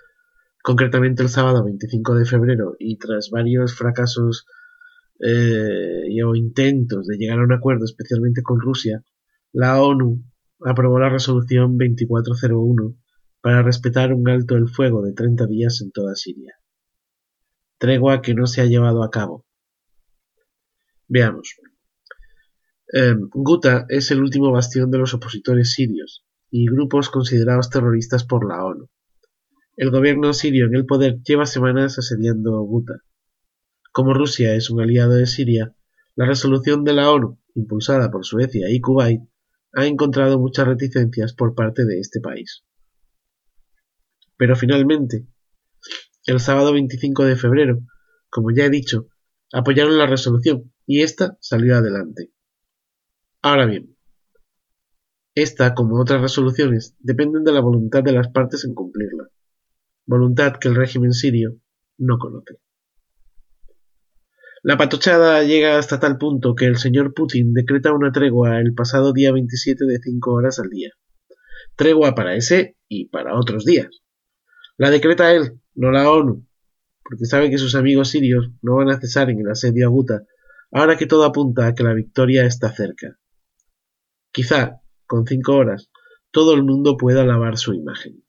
concretamente 0.62 1.24
el 1.24 1.30
sábado 1.30 1.64
25 1.64 2.16
de 2.16 2.26
febrero, 2.26 2.76
y 2.80 2.98
tras 2.98 3.30
varios 3.30 3.76
fracasos 3.76 4.46
eh, 5.20 6.24
o 6.24 6.36
intentos 6.36 7.08
de 7.08 7.18
llegar 7.18 7.40
a 7.40 7.44
un 7.44 7.54
acuerdo, 7.54 7.86
especialmente 7.86 8.42
con 8.44 8.60
Rusia, 8.60 9.04
la 9.52 9.82
ONU 9.82 10.24
aprobó 10.66 11.00
la 11.00 11.10
resolución 11.10 11.78
2401 11.78 12.96
para 13.42 13.62
respetar 13.62 14.14
un 14.14 14.28
alto 14.30 14.56
el 14.56 14.68
fuego 14.68 15.02
de 15.02 15.14
30 15.14 15.48
días 15.48 15.82
en 15.82 15.92
toda 15.92 16.16
Siria. 16.16 16.56
Tregua 17.78 18.22
que 18.22 18.34
no 18.34 18.46
se 18.46 18.62
ha 18.62 18.66
llevado 18.66 19.04
a 19.04 19.10
cabo. 19.10 19.46
Veamos. 21.08 21.56
Em, 22.92 23.30
Guta 23.32 23.86
es 23.88 24.10
el 24.10 24.20
último 24.20 24.52
bastión 24.52 24.90
de 24.90 24.98
los 24.98 25.14
opositores 25.14 25.74
sirios 25.74 26.26
y 26.50 26.66
grupos 26.66 27.10
considerados 27.10 27.70
terroristas 27.70 28.24
por 28.24 28.48
la 28.50 28.66
ONU. 28.66 28.90
El 29.78 29.92
gobierno 29.92 30.34
sirio 30.34 30.66
en 30.66 30.76
el 30.76 30.88
poder 30.88 31.22
lleva 31.22 31.46
semanas 31.46 32.00
asediando 32.00 32.60
Guta. 32.62 33.04
Como 33.92 34.16
Rusia 34.16 34.56
es 34.56 34.72
un 34.72 34.82
aliado 34.82 35.14
de 35.14 35.28
Siria, 35.28 35.76
la 36.16 36.26
resolución 36.26 36.84
de 36.84 36.94
la 36.94 37.12
ONU, 37.12 37.40
impulsada 37.54 38.10
por 38.10 38.26
Suecia 38.26 38.72
y 38.72 38.82
Kuwait, 38.82 39.22
ha 39.74 39.86
encontrado 39.86 40.40
muchas 40.40 40.68
reticencias 40.68 41.34
por 41.34 41.54
parte 41.54 41.86
de 41.86 42.00
este 42.00 42.20
país. 42.20 42.64
Pero 44.36 44.56
finalmente, 44.56 45.28
el 46.26 46.40
sábado 46.40 46.74
25 46.74 47.26
de 47.26 47.36
febrero, 47.36 47.82
como 48.32 48.50
ya 48.50 48.66
he 48.66 48.70
dicho, 48.72 49.10
apoyaron 49.54 49.98
la 50.00 50.08
resolución 50.08 50.74
y 50.88 51.02
ésta 51.04 51.38
salió 51.40 51.78
adelante. 51.78 52.32
Ahora 53.42 53.66
bien, 53.66 53.96
esta, 55.34 55.74
como 55.74 55.98
otras 55.98 56.22
resoluciones, 56.22 56.96
dependen 57.00 57.46
de 57.46 57.54
la 57.54 57.62
voluntad 57.62 58.04
de 58.04 58.12
las 58.12 58.28
partes 58.28 58.66
en 58.66 58.74
cumplirla, 58.74 59.30
voluntad 60.06 60.58
que 60.60 60.68
el 60.68 60.76
régimen 60.76 61.14
sirio 61.14 61.56
no 61.98 62.18
conoce. 62.18 62.60
La 64.62 64.76
patochada 64.76 65.42
llega 65.44 65.78
hasta 65.78 66.02
tal 66.02 66.18
punto 66.18 66.54
que 66.54 66.66
el 66.66 66.76
señor 66.76 67.14
Putin 67.14 67.54
decreta 67.54 67.94
una 67.94 68.12
tregua 68.12 68.60
el 68.60 68.74
pasado 68.74 69.14
día 69.14 69.32
27 69.32 69.86
de 69.86 70.00
5 70.00 70.34
horas 70.34 70.60
al 70.60 70.70
día. 70.70 70.92
Tregua 71.78 72.16
para 72.16 72.36
ese 72.36 72.76
y 72.90 73.08
para 73.08 73.40
otros 73.40 73.64
días. 73.64 73.88
La 74.76 74.90
decreta 74.90 75.32
él, 75.32 75.62
no 75.76 75.92
la 75.92 76.12
ONU, 76.12 76.46
porque 77.04 77.24
sabe 77.24 77.50
que 77.50 77.58
sus 77.58 77.76
amigos 77.76 78.10
sirios 78.10 78.52
no 78.62 78.76
van 78.76 78.90
a 78.90 79.00
cesar 79.00 79.30
en 79.30 79.40
el 79.40 79.50
asedio 79.50 79.88
a 79.88 80.22
ahora 80.78 80.98
que 80.98 81.06
todo 81.06 81.24
apunta 81.24 81.68
a 81.68 81.74
que 81.74 81.84
la 81.84 81.94
victoria 81.94 82.46
está 82.46 82.70
cerca. 82.74 83.18
Quizá, 84.32 84.82
con 85.08 85.26
cinco 85.26 85.56
horas, 85.56 85.90
todo 86.32 86.54
el 86.54 86.64
mundo 86.64 86.98
pueda 86.98 87.26
lavar 87.26 87.58
su 87.58 87.74
imagen. 87.74 88.24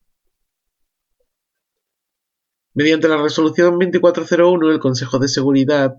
Mediante 2.73 3.09
la 3.09 3.23
resolución 3.23 3.79
2401, 3.79 4.71
el 4.71 4.79
Consejo 4.79 5.19
de 5.19 5.29
Seguridad 5.29 5.95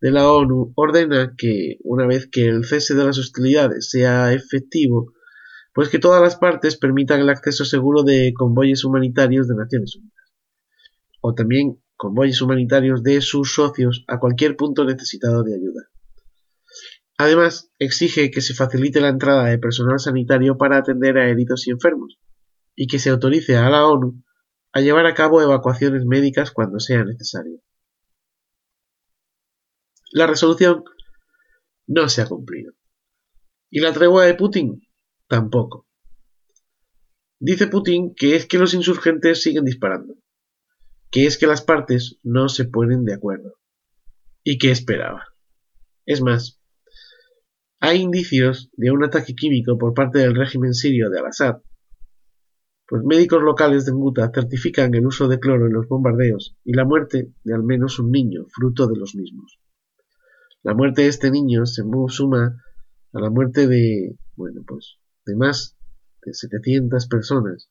de 0.00 0.10
la 0.10 0.30
ONU 0.30 0.72
ordena 0.74 1.34
que, 1.36 1.78
una 1.84 2.06
vez 2.06 2.28
que 2.30 2.48
el 2.48 2.64
cese 2.64 2.94
de 2.94 3.04
las 3.04 3.18
hostilidades 3.18 3.88
sea 3.90 4.32
efectivo, 4.32 5.12
pues 5.72 5.88
que 5.88 5.98
todas 5.98 6.20
las 6.20 6.36
partes 6.36 6.76
permitan 6.76 7.20
el 7.20 7.30
acceso 7.30 7.64
seguro 7.64 8.02
de 8.02 8.32
convoyes 8.36 8.84
humanitarios 8.84 9.48
de 9.48 9.54
Naciones 9.54 9.96
Unidas, 9.96 10.32
o 11.20 11.34
también 11.34 11.82
convoyes 11.96 12.42
humanitarios 12.42 13.02
de 13.02 13.20
sus 13.20 13.54
socios 13.54 14.04
a 14.08 14.18
cualquier 14.18 14.56
punto 14.56 14.84
necesitado 14.84 15.42
de 15.42 15.54
ayuda. 15.54 15.88
Además, 17.18 17.72
exige 17.78 18.30
que 18.30 18.42
se 18.42 18.54
facilite 18.54 19.00
la 19.00 19.08
entrada 19.08 19.44
de 19.44 19.58
personal 19.58 19.98
sanitario 19.98 20.58
para 20.58 20.76
atender 20.76 21.16
a 21.18 21.28
heridos 21.28 21.66
y 21.66 21.70
enfermos, 21.70 22.18
y 22.74 22.86
que 22.86 22.98
se 22.98 23.10
autorice 23.10 23.56
a 23.56 23.70
la 23.70 23.86
ONU 23.86 24.22
a 24.72 24.80
llevar 24.80 25.06
a 25.06 25.14
cabo 25.14 25.40
evacuaciones 25.40 26.04
médicas 26.04 26.50
cuando 26.50 26.78
sea 26.78 27.04
necesario. 27.04 27.62
La 30.12 30.26
resolución 30.26 30.84
no 31.86 32.08
se 32.08 32.20
ha 32.20 32.26
cumplido. 32.26 32.74
¿Y 33.70 33.80
la 33.80 33.92
tregua 33.92 34.24
de 34.26 34.34
Putin? 34.34 34.82
Tampoco. 35.26 35.86
Dice 37.38 37.66
Putin 37.66 38.14
que 38.14 38.36
es 38.36 38.46
que 38.46 38.58
los 38.58 38.74
insurgentes 38.74 39.42
siguen 39.42 39.64
disparando, 39.64 40.14
que 41.10 41.26
es 41.26 41.38
que 41.38 41.46
las 41.46 41.62
partes 41.62 42.18
no 42.22 42.48
se 42.48 42.66
ponen 42.66 43.04
de 43.04 43.14
acuerdo, 43.14 43.58
y 44.42 44.58
que 44.58 44.70
esperaba. 44.70 45.24
Es 46.04 46.20
más, 46.20 46.60
hay 47.86 48.02
indicios 48.02 48.70
de 48.76 48.90
un 48.90 49.04
ataque 49.04 49.34
químico 49.34 49.78
por 49.78 49.94
parte 49.94 50.18
del 50.18 50.34
régimen 50.34 50.74
sirio 50.74 51.10
de 51.10 51.18
Al-Assad 51.18 51.56
pues 52.88 53.02
médicos 53.04 53.42
locales 53.42 53.84
de 53.84 53.92
Nguta 53.92 54.30
certifican 54.32 54.94
el 54.94 55.06
uso 55.06 55.26
de 55.26 55.40
cloro 55.40 55.66
en 55.66 55.72
los 55.72 55.88
bombardeos 55.88 56.56
y 56.64 56.72
la 56.72 56.84
muerte 56.84 57.32
de 57.42 57.54
al 57.54 57.64
menos 57.64 57.98
un 57.98 58.12
niño, 58.12 58.46
fruto 58.48 58.86
de 58.86 58.96
los 58.96 59.16
mismos. 59.16 59.58
La 60.62 60.74
muerte 60.74 61.02
de 61.02 61.08
este 61.08 61.30
niño 61.30 61.66
se 61.66 61.82
suma 62.08 62.62
a 63.12 63.20
la 63.20 63.30
muerte 63.30 63.66
de, 63.66 64.16
bueno, 64.36 64.62
pues, 64.66 64.98
de 65.24 65.34
más 65.34 65.76
de 66.24 66.32
700 66.32 67.08
personas 67.08 67.70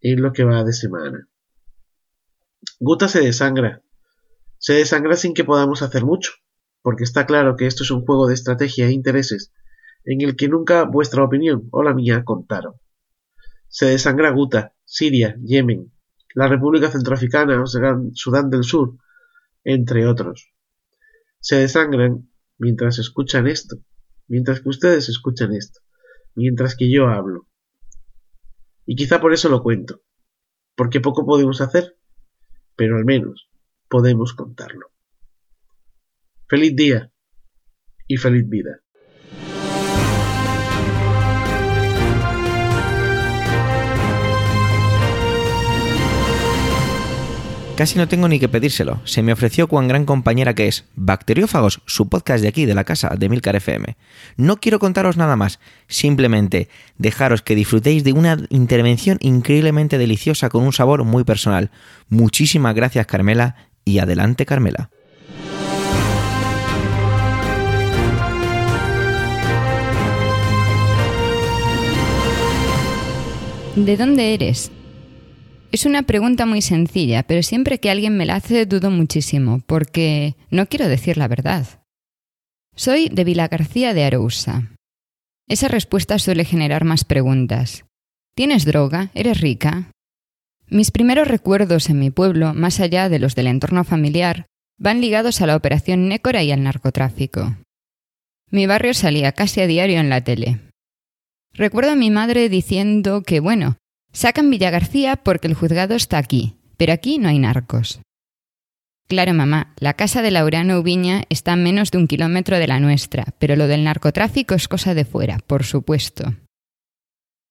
en 0.00 0.22
lo 0.22 0.32
que 0.32 0.44
va 0.44 0.64
de 0.64 0.72
semana. 0.72 1.28
Guta 2.80 3.08
se 3.08 3.20
desangra. 3.20 3.82
Se 4.56 4.74
desangra 4.74 5.16
sin 5.16 5.34
que 5.34 5.44
podamos 5.44 5.82
hacer 5.82 6.04
mucho, 6.04 6.32
porque 6.82 7.04
está 7.04 7.26
claro 7.26 7.56
que 7.56 7.66
esto 7.66 7.84
es 7.84 7.90
un 7.90 8.04
juego 8.04 8.26
de 8.26 8.34
estrategia 8.34 8.86
e 8.86 8.92
intereses 8.92 9.52
en 10.04 10.20
el 10.20 10.36
que 10.36 10.48
nunca 10.48 10.84
vuestra 10.84 11.24
opinión 11.24 11.68
o 11.70 11.82
la 11.82 11.94
mía 11.94 12.24
contaron. 12.24 12.74
Se 13.68 13.86
desangra 13.86 14.30
Guta, 14.30 14.74
Siria, 14.84 15.36
Yemen, 15.42 15.92
la 16.34 16.48
República 16.48 16.90
Centroafricana 16.90 17.62
o 17.62 17.66
Sudán 17.66 18.50
del 18.50 18.64
Sur, 18.64 18.96
entre 19.64 20.06
otros. 20.06 20.52
Se 21.40 21.56
desangran 21.56 22.30
mientras 22.58 22.98
escuchan 22.98 23.46
esto, 23.46 23.76
mientras 24.26 24.60
que 24.60 24.68
ustedes 24.68 25.08
escuchan 25.08 25.54
esto, 25.54 25.80
mientras 26.34 26.76
que 26.76 26.90
yo 26.90 27.08
hablo. 27.08 27.48
Y 28.84 28.96
quizá 28.96 29.20
por 29.20 29.32
eso 29.32 29.48
lo 29.48 29.62
cuento, 29.62 30.02
porque 30.74 31.00
poco 31.00 31.24
podemos 31.24 31.60
hacer, 31.60 31.96
pero 32.76 32.96
al 32.96 33.04
menos 33.04 33.48
podemos 33.88 34.34
contarlo. 34.34 34.91
Feliz 36.52 36.76
día 36.76 37.10
y 38.06 38.18
feliz 38.18 38.46
vida. 38.46 38.82
Casi 47.74 47.96
no 47.96 48.06
tengo 48.06 48.28
ni 48.28 48.38
que 48.38 48.50
pedírselo. 48.50 49.00
Se 49.04 49.22
me 49.22 49.32
ofreció 49.32 49.66
cuán 49.66 49.88
gran 49.88 50.04
compañera 50.04 50.54
que 50.54 50.68
es. 50.68 50.84
Bacteriófagos, 50.94 51.80
su 51.86 52.10
podcast 52.10 52.42
de 52.42 52.48
aquí, 52.48 52.66
de 52.66 52.74
la 52.74 52.84
casa, 52.84 53.14
de 53.18 53.30
Milcar 53.30 53.56
FM. 53.56 53.96
No 54.36 54.58
quiero 54.58 54.78
contaros 54.78 55.16
nada 55.16 55.36
más, 55.36 55.58
simplemente 55.88 56.68
dejaros 56.98 57.40
que 57.40 57.54
disfrutéis 57.54 58.04
de 58.04 58.12
una 58.12 58.36
intervención 58.50 59.16
increíblemente 59.22 59.96
deliciosa 59.96 60.50
con 60.50 60.64
un 60.64 60.74
sabor 60.74 61.04
muy 61.04 61.24
personal. 61.24 61.70
Muchísimas 62.10 62.74
gracias, 62.74 63.06
Carmela, 63.06 63.56
y 63.86 64.00
adelante, 64.00 64.44
Carmela. 64.44 64.90
¿De 73.76 73.96
dónde 73.96 74.34
eres? 74.34 74.70
Es 75.72 75.86
una 75.86 76.02
pregunta 76.02 76.44
muy 76.44 76.60
sencilla, 76.60 77.22
pero 77.22 77.42
siempre 77.42 77.80
que 77.80 77.90
alguien 77.90 78.18
me 78.18 78.26
la 78.26 78.34
hace 78.36 78.66
dudo 78.66 78.90
muchísimo, 78.90 79.62
porque 79.66 80.36
no 80.50 80.66
quiero 80.66 80.88
decir 80.88 81.16
la 81.16 81.26
verdad. 81.26 81.66
Soy 82.76 83.08
de 83.08 83.24
Vila 83.24 83.48
García 83.48 83.94
de 83.94 84.04
Arousa. 84.04 84.72
Esa 85.48 85.68
respuesta 85.68 86.18
suele 86.18 86.44
generar 86.44 86.84
más 86.84 87.04
preguntas. 87.04 87.86
¿Tienes 88.36 88.66
droga? 88.66 89.10
¿Eres 89.14 89.40
rica? 89.40 89.90
Mis 90.68 90.90
primeros 90.90 91.26
recuerdos 91.26 91.88
en 91.88 91.98
mi 91.98 92.10
pueblo, 92.10 92.52
más 92.52 92.78
allá 92.78 93.08
de 93.08 93.20
los 93.20 93.34
del 93.34 93.46
entorno 93.46 93.84
familiar, 93.84 94.44
van 94.78 95.00
ligados 95.00 95.40
a 95.40 95.46
la 95.46 95.56
operación 95.56 96.08
Nécora 96.08 96.42
y 96.42 96.52
al 96.52 96.62
narcotráfico. 96.62 97.56
Mi 98.50 98.66
barrio 98.66 98.92
salía 98.92 99.32
casi 99.32 99.62
a 99.62 99.66
diario 99.66 99.98
en 99.98 100.10
la 100.10 100.22
tele. 100.22 100.60
Recuerdo 101.54 101.92
a 101.92 101.96
mi 101.96 102.10
madre 102.10 102.48
diciendo 102.48 103.22
que, 103.22 103.40
bueno, 103.40 103.76
Sacan 104.12 104.50
Villa 104.50 104.70
García 104.70 105.16
porque 105.16 105.48
el 105.48 105.54
juzgado 105.54 105.94
está 105.94 106.18
aquí, 106.18 106.56
pero 106.76 106.92
aquí 106.92 107.18
no 107.18 107.28
hay 107.28 107.38
narcos. 107.38 108.00
Claro, 109.08 109.34
mamá, 109.34 109.74
la 109.78 109.94
casa 109.94 110.22
de 110.22 110.30
Laureano 110.30 110.78
Ubiña 110.78 111.24
está 111.28 111.52
a 111.54 111.56
menos 111.56 111.90
de 111.90 111.98
un 111.98 112.06
kilómetro 112.06 112.58
de 112.58 112.66
la 112.66 112.78
nuestra, 112.78 113.26
pero 113.38 113.56
lo 113.56 113.66
del 113.66 113.84
narcotráfico 113.84 114.54
es 114.54 114.68
cosa 114.68 114.94
de 114.94 115.04
fuera, 115.04 115.38
por 115.46 115.64
supuesto. 115.64 116.34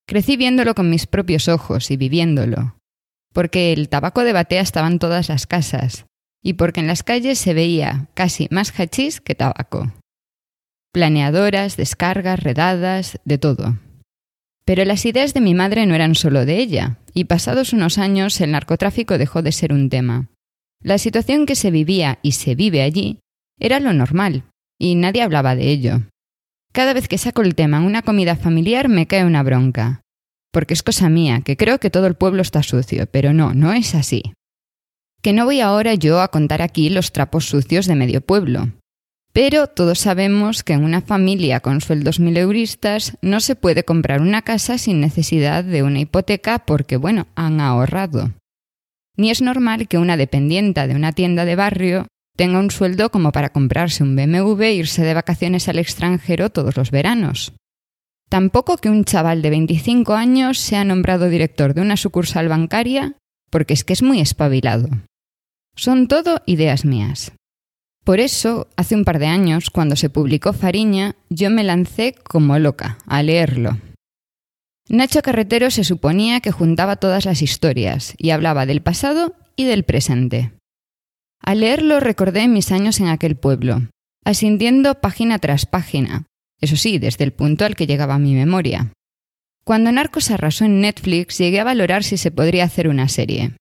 Crecí 0.08 0.38
viéndolo 0.38 0.76
con 0.76 0.90
mis 0.90 1.08
propios 1.08 1.48
ojos 1.48 1.92
y 1.92 1.98
viviéndolo, 1.98 2.78
porque 3.34 3.74
el 3.74 3.90
tabaco 3.90 4.24
de 4.24 4.34
batea 4.34 4.62
estaba 4.62 4.88
en 4.88 5.00
todas 5.00 5.30
las 5.30 5.46
casas, 5.46 6.06
y 6.44 6.54
porque 6.54 6.80
en 6.80 6.88
las 6.88 7.04
calles 7.04 7.38
se 7.38 7.54
veía 7.54 8.08
casi 8.14 8.48
más 8.52 8.72
hachís 8.72 9.22
que 9.22 9.36
tabaco. 9.36 9.92
Planeadoras, 10.92 11.78
descargas, 11.78 12.40
redadas, 12.40 13.20
de 13.24 13.38
todo. 13.38 13.78
Pero 14.66 14.86
las 14.86 15.06
ideas 15.06 15.34
de 15.34 15.42
mi 15.42 15.54
madre 15.54 15.86
no 15.86 15.96
eran 15.96 16.16
solo 16.16 16.46
de 16.46 16.58
ella, 16.58 17.00
y 17.14 17.26
pasados 17.26 17.74
unos 17.74 17.98
años 17.98 18.40
el 18.42 18.52
narcotráfico 18.52 19.18
dejó 19.18 19.42
de 19.42 19.52
ser 19.52 19.74
un 19.74 19.90
tema. 19.90 20.30
La 20.84 20.98
situación 20.98 21.46
que 21.46 21.56
se 21.56 21.72
vivía 21.72 22.20
y 22.22 22.34
se 22.34 22.56
vive 22.56 22.82
allí 22.82 23.20
era 23.60 23.80
lo 23.80 23.94
normal, 23.94 24.44
y 24.80 24.96
nadie 24.96 25.22
hablaba 25.22 25.56
de 25.56 25.70
ello. 25.70 26.02
Cada 26.74 26.94
vez 26.94 27.08
que 27.08 27.18
saco 27.18 27.42
el 27.42 27.56
tema 27.56 27.78
en 27.78 27.84
una 27.84 28.02
comida 28.02 28.36
familiar 28.36 28.88
me 28.88 29.06
cae 29.06 29.26
una 29.26 29.44
bronca. 29.44 30.02
Porque 30.52 30.74
es 30.74 30.84
cosa 30.84 31.10
mía, 31.10 31.42
que 31.42 31.58
creo 31.58 31.80
que 31.80 31.90
todo 31.90 32.08
el 32.08 32.16
pueblo 32.16 32.42
está 32.42 32.64
sucio, 32.64 33.08
pero 33.08 33.34
no, 33.34 33.54
no 33.54 33.74
es 33.74 33.94
así. 33.96 34.34
Que 35.22 35.34
no 35.34 35.46
voy 35.46 35.62
ahora 35.62 35.96
yo 35.96 36.22
a 36.22 36.30
contar 36.30 36.62
aquí 36.62 36.90
los 36.90 37.12
trapos 37.12 37.46
sucios 37.46 37.86
de 37.86 37.96
medio 37.96 38.22
pueblo. 38.22 38.72
Pero 39.34 39.68
todos 39.68 40.00
sabemos 40.00 40.64
que 40.64 40.74
en 40.74 40.84
una 40.84 41.02
familia 41.02 41.62
con 41.62 41.80
sueldos 41.80 42.20
mileuristas 42.20 43.18
no 43.22 43.40
se 43.40 43.56
puede 43.56 43.86
comprar 43.86 44.22
una 44.22 44.42
casa 44.42 44.78
sin 44.78 45.00
necesidad 45.00 45.64
de 45.64 45.84
una 45.84 46.00
hipoteca 46.02 46.60
porque, 46.60 46.98
bueno, 46.98 47.28
han 47.36 47.62
ahorrado. 47.62 48.32
Ni 49.16 49.30
es 49.30 49.42
normal 49.42 49.88
que 49.88 49.98
una 49.98 50.18
dependienta 50.18 50.88
de 50.88 50.96
una 50.96 51.14
tienda 51.14 51.46
de 51.46 51.56
barrio 51.56 52.08
tenga 52.36 52.60
un 52.60 52.72
sueldo 52.72 53.10
como 53.10 53.32
para 53.32 53.50
comprarse 53.50 54.04
un 54.04 54.16
BMW 54.16 54.64
e 54.64 54.74
irse 54.74 55.04
de 55.04 55.14
vacaciones 55.14 55.70
al 55.70 55.80
extranjero 55.80 56.50
todos 56.50 56.76
los 56.76 56.92
veranos. 56.92 57.54
Tampoco 58.30 58.78
que 58.78 58.90
un 58.90 59.04
chaval 59.06 59.42
de 59.42 59.50
25 59.50 60.14
años 60.14 60.58
sea 60.58 60.84
nombrado 60.84 61.30
director 61.30 61.74
de 61.74 61.82
una 61.82 61.98
sucursal 61.98 62.48
bancaria 62.48 63.16
porque 63.50 63.74
es 63.74 63.84
que 63.84 63.94
es 63.94 64.02
muy 64.02 64.22
espabilado. 64.22 64.90
Son 65.76 66.08
todo 66.08 66.42
ideas 66.46 66.86
mías. 66.86 67.34
Por 68.04 68.20
eso, 68.20 68.68
hace 68.78 68.96
un 68.96 69.06
par 69.06 69.20
de 69.20 69.28
años, 69.28 69.70
cuando 69.70 69.96
se 69.96 70.10
publicó 70.10 70.54
Fariña, 70.54 71.16
yo 71.30 71.50
me 71.50 71.64
lancé 71.64 72.16
como 72.24 72.58
loca 72.58 72.98
a 73.06 73.22
leerlo. 73.22 73.78
Nacho 74.90 75.22
Carretero 75.22 75.70
se 75.70 75.84
suponía 75.84 76.42
que 76.42 76.52
juntaba 76.52 76.96
todas 76.96 77.26
las 77.26 77.42
historias 77.42 78.16
y 78.18 78.32
hablaba 78.32 78.66
del 78.66 78.82
pasado 78.82 79.36
y 79.56 79.66
del 79.66 79.84
presente. 79.84 80.52
Al 81.40 81.62
leerlo 81.62 82.00
recordé 82.00 82.48
mis 82.48 82.72
años 82.72 83.00
en 83.00 83.08
aquel 83.08 83.36
pueblo, 83.36 83.84
asintiendo 84.26 84.96
página 84.96 85.40
tras 85.40 85.66
página, 85.66 86.26
eso 86.60 86.76
sí, 86.76 87.00
desde 87.00 87.24
el 87.24 87.34
punto 87.34 87.66
al 87.66 87.76
que 87.76 87.88
llegaba 87.88 88.20
mi 88.20 88.34
memoria. 88.34 88.92
Cuando 89.64 89.92
Narcos 89.92 90.32
arrasó 90.32 90.66
en 90.66 90.82
Netflix 90.82 91.38
llegué 91.38 91.60
a 91.60 91.64
valorar 91.64 92.04
si 92.04 92.18
se 92.18 92.32
podría 92.32 92.66
hacer 92.66 92.88
una 92.88 93.08
serie. 93.08 93.56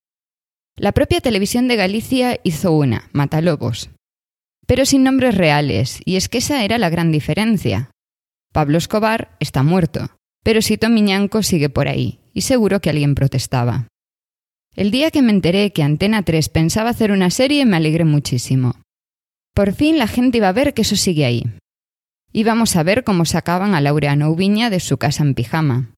La 0.75 0.91
propia 0.91 1.21
televisión 1.21 1.67
de 1.67 1.75
Galicia 1.75 2.39
hizo 2.43 2.71
una, 2.71 3.09
Matalobos, 3.13 3.89
pero 4.71 4.85
sin 4.85 5.03
nombres 5.03 5.35
reales, 5.35 5.99
y 6.05 6.15
es 6.15 6.29
que 6.29 6.37
esa 6.37 6.63
era 6.63 6.77
la 6.77 6.89
gran 6.89 7.11
diferencia. 7.11 7.91
Pablo 8.53 8.77
Escobar 8.77 9.35
está 9.41 9.63
muerto, 9.63 10.11
Pero 10.45 10.61
Sito 10.61 10.87
Miñanco 10.87 11.43
sigue 11.43 11.67
por 11.67 11.89
ahí, 11.89 12.21
y 12.33 12.43
seguro 12.43 12.79
que 12.79 12.89
alguien 12.89 13.13
protestaba. 13.13 13.89
El 14.73 14.89
día 14.89 15.11
que 15.11 15.21
me 15.21 15.33
enteré 15.33 15.73
que 15.73 15.83
Antena 15.83 16.23
3 16.23 16.47
pensaba 16.47 16.91
hacer 16.91 17.11
una 17.11 17.31
serie 17.31 17.65
me 17.65 17.75
alegré 17.75 18.05
muchísimo. 18.05 18.75
Por 19.53 19.73
fin 19.73 19.97
la 19.97 20.07
gente 20.07 20.37
iba 20.37 20.47
a 20.47 20.53
ver 20.53 20.73
que 20.73 20.83
eso 20.83 20.95
sigue 20.95 21.25
ahí. 21.25 21.43
Íbamos 22.31 22.77
a 22.77 22.83
ver 22.83 23.03
cómo 23.03 23.25
sacaban 23.25 23.75
a 23.75 23.81
Laureano 23.81 24.29
Ubiña 24.29 24.69
de 24.69 24.79
su 24.79 24.97
casa 24.97 25.21
en 25.21 25.33
pijama. 25.33 25.93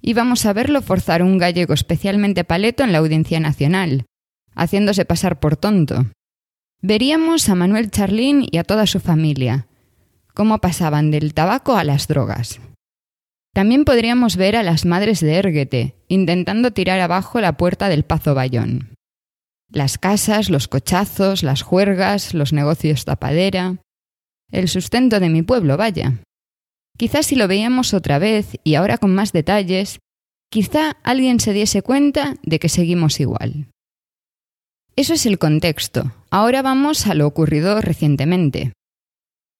Íbamos 0.00 0.46
a 0.46 0.54
verlo 0.54 0.80
forzar 0.80 1.22
un 1.22 1.36
gallego 1.36 1.74
especialmente 1.74 2.44
paleto 2.44 2.82
en 2.82 2.92
la 2.92 2.98
Audiencia 2.98 3.40
Nacional, 3.40 4.06
haciéndose 4.54 5.04
pasar 5.04 5.38
por 5.38 5.58
tonto. 5.58 6.06
Veríamos 6.82 7.50
a 7.50 7.54
Manuel 7.54 7.90
Charlín 7.90 8.46
y 8.50 8.56
a 8.56 8.64
toda 8.64 8.86
su 8.86 9.00
familia, 9.00 9.66
cómo 10.32 10.60
pasaban 10.60 11.10
del 11.10 11.34
tabaco 11.34 11.76
a 11.76 11.84
las 11.84 12.08
drogas. 12.08 12.58
También 13.52 13.84
podríamos 13.84 14.36
ver 14.36 14.56
a 14.56 14.62
las 14.62 14.86
madres 14.86 15.20
de 15.20 15.34
Erguete 15.34 15.96
intentando 16.08 16.70
tirar 16.70 17.00
abajo 17.00 17.40
la 17.40 17.58
puerta 17.58 17.90
del 17.90 18.04
Pazo 18.04 18.34
Bayón. 18.34 18.94
Las 19.70 19.98
casas, 19.98 20.48
los 20.48 20.68
cochazos, 20.68 21.42
las 21.42 21.60
juergas, 21.62 22.32
los 22.32 22.54
negocios 22.54 23.04
tapadera. 23.04 23.76
El 24.50 24.68
sustento 24.68 25.20
de 25.20 25.28
mi 25.28 25.42
pueblo, 25.42 25.76
vaya. 25.76 26.22
Quizás 26.96 27.26
si 27.26 27.36
lo 27.36 27.46
veíamos 27.46 27.92
otra 27.92 28.18
vez 28.18 28.58
y 28.64 28.74
ahora 28.74 28.96
con 28.96 29.14
más 29.14 29.32
detalles, 29.32 30.00
quizá 30.50 30.96
alguien 31.02 31.40
se 31.40 31.52
diese 31.52 31.82
cuenta 31.82 32.36
de 32.42 32.58
que 32.58 32.68
seguimos 32.68 33.20
igual. 33.20 33.68
Eso 34.96 35.14
es 35.14 35.26
el 35.26 35.38
contexto. 35.38 36.12
Ahora 36.30 36.62
vamos 36.62 37.06
a 37.08 37.14
lo 37.14 37.26
ocurrido 37.26 37.80
recientemente. 37.80 38.72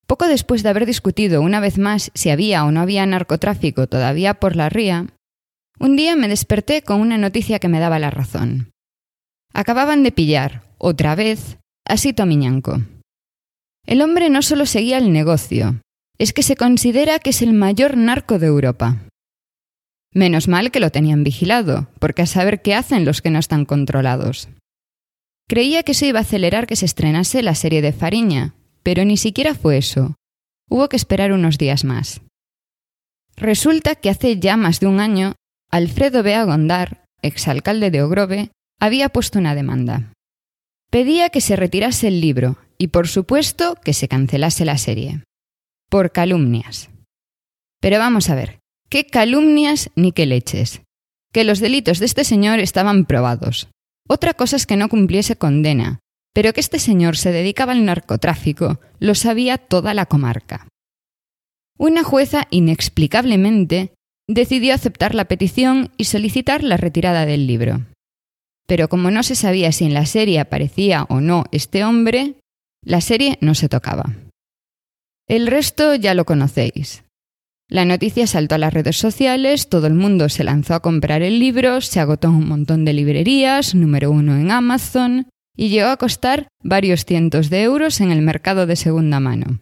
Poco 0.07 0.29
después 0.29 0.63
de 0.63 0.69
haber 0.69 0.87
discutido 0.87 1.43
una 1.43 1.61
vez 1.61 1.79
más 1.79 2.13
si 2.15 2.31
había 2.31 2.65
o 2.65 2.71
no 2.71 2.81
había 2.81 3.05
narcotráfico 3.07 3.89
todavía 3.89 4.35
por 4.35 4.55
la 4.55 4.69
ría, 4.69 5.07
un 5.81 5.97
día 5.97 6.15
me 6.15 6.29
desperté 6.29 6.83
con 6.83 7.01
una 7.01 7.19
noticia 7.19 7.59
que 7.59 7.69
me 7.69 7.81
daba 7.81 7.99
la 7.99 8.11
razón. 8.11 8.71
Acababan 9.53 10.03
de 10.05 10.13
pillar, 10.13 10.63
otra 10.79 11.15
vez, 11.17 11.59
a 11.85 11.97
Sito 11.97 12.25
Miñanco. 12.25 12.83
El 13.87 14.03
hombre 14.03 14.31
no 14.31 14.43
solo 14.43 14.67
seguía 14.67 14.99
el 14.99 15.13
negocio, 15.13 15.81
es 16.19 16.33
que 16.33 16.43
se 16.43 16.55
considera 16.55 17.19
que 17.19 17.31
es 17.31 17.43
el 17.43 17.53
mayor 17.53 17.97
narco 17.97 18.39
de 18.39 18.47
Europa. 18.47 18.99
Menos 20.13 20.49
mal 20.49 20.71
que 20.71 20.81
lo 20.81 20.91
tenían 20.91 21.25
vigilado, 21.25 21.89
porque 21.99 22.23
a 22.23 22.27
saber 22.27 22.63
qué 22.63 22.75
hacen 22.75 23.05
los 23.05 23.23
que 23.23 23.31
no 23.31 23.39
están 23.39 23.65
controlados. 23.65 24.49
Creía 25.51 25.83
que 25.83 25.93
eso 25.93 26.07
iba 26.07 26.21
a 26.21 26.23
acelerar 26.23 26.69
que 26.69 26.77
se 26.77 26.85
estrenase 26.85 27.43
la 27.43 27.57
serie 27.57 27.83
de 27.83 27.93
Fariña, 27.93 28.55
pero 28.85 29.05
ni 29.05 29.17
siquiera 29.17 29.57
fue 29.57 29.79
eso. 29.79 30.15
Hubo 30.69 30.89
que 30.89 30.95
esperar 30.95 31.33
unos 31.33 31.59
días 31.59 31.83
más. 31.83 32.21
Resulta 33.35 33.97
que 33.97 34.11
hace 34.11 34.39
ya 34.39 34.57
más 34.57 34.79
de 34.79 34.87
un 34.87 35.01
año, 35.01 35.35
Alfredo 35.69 36.23
Bea 36.23 36.45
Gondar, 36.45 37.05
exalcalde 37.21 37.91
de 37.91 38.01
Ogrove, 38.01 38.53
había 38.79 39.09
puesto 39.09 39.41
una 39.41 39.57
demanda. 39.57 40.13
Pedía 40.89 41.31
que 41.31 41.41
se 41.41 41.57
retirase 41.57 42.07
el 42.07 42.21
libro 42.21 42.57
y, 42.79 42.87
por 42.87 43.09
supuesto, 43.09 43.75
que 43.75 43.93
se 43.93 44.07
cancelase 44.07 44.65
la 44.65 44.79
serie. 44.79 45.25
Por 45.89 46.13
calumnias. 46.13 46.91
Pero 47.81 47.99
vamos 47.99 48.31
a 48.31 48.37
ver, 48.37 48.61
¿qué 48.89 49.05
calumnias 49.05 49.91
ni 49.97 50.13
qué 50.13 50.27
leches? 50.27 50.83
Que 51.33 51.43
los 51.43 51.59
delitos 51.59 51.99
de 51.99 52.07
este 52.07 52.23
señor 52.23 52.61
estaban 52.61 53.05
probados. 53.05 53.69
Otra 54.13 54.35
cosa 54.35 54.57
es 54.57 54.67
que 54.67 54.77
no 54.77 54.89
cumpliese 54.89 55.37
condena, 55.37 56.01
pero 56.35 56.53
que 56.53 56.59
este 56.59 56.81
señor 56.81 57.17
se 57.17 57.31
dedicaba 57.31 57.71
al 57.71 57.85
narcotráfico 57.85 58.81
lo 58.99 59.15
sabía 59.15 59.57
toda 59.57 59.95
la 59.95 60.07
comarca. 60.07 60.67
Una 61.79 62.03
jueza, 62.03 62.49
inexplicablemente, 62.51 63.95
decidió 64.29 64.75
aceptar 64.75 65.15
la 65.15 65.27
petición 65.27 65.93
y 65.97 66.07
solicitar 66.07 66.65
la 66.65 66.77
retirada 66.77 67.25
del 67.25 67.47
libro. 67.47 67.87
Pero 68.67 68.89
como 68.89 69.13
no 69.13 69.23
se 69.23 69.37
sabía 69.37 69.71
si 69.71 69.85
en 69.85 69.95
la 69.95 70.07
serie 70.07 70.41
aparecía 70.41 71.05
o 71.05 71.21
no 71.21 71.45
este 71.53 71.85
hombre, 71.85 72.35
la 72.85 73.01
serie 73.01 73.39
no 73.41 73.55
se 73.55 73.69
tocaba. 73.69 74.13
El 75.29 75.47
resto 75.47 75.95
ya 75.95 76.15
lo 76.15 76.25
conocéis. 76.25 77.05
La 77.71 77.85
noticia 77.85 78.27
saltó 78.27 78.57
a 78.57 78.59
las 78.59 78.75
redes 78.75 78.97
sociales, 78.97 79.69
todo 79.69 79.87
el 79.87 79.95
mundo 79.95 80.29
se 80.29 80.43
lanzó 80.43 80.75
a 80.75 80.81
comprar 80.81 81.23
el 81.23 81.39
libro, 81.39 81.81
se 81.81 82.01
agotó 82.01 82.27
en 82.27 82.35
un 82.35 82.49
montón 82.49 82.85
de 82.85 82.93
librerías, 82.93 83.77
número 83.77 84.11
uno 84.11 84.37
en 84.37 84.51
Amazon, 84.51 85.29
y 85.57 85.69
llegó 85.69 85.91
a 85.91 85.97
costar 85.97 86.49
varios 86.65 87.05
cientos 87.05 87.49
de 87.49 87.63
euros 87.63 88.01
en 88.01 88.11
el 88.11 88.23
mercado 88.23 88.67
de 88.67 88.75
segunda 88.75 89.21
mano. 89.21 89.61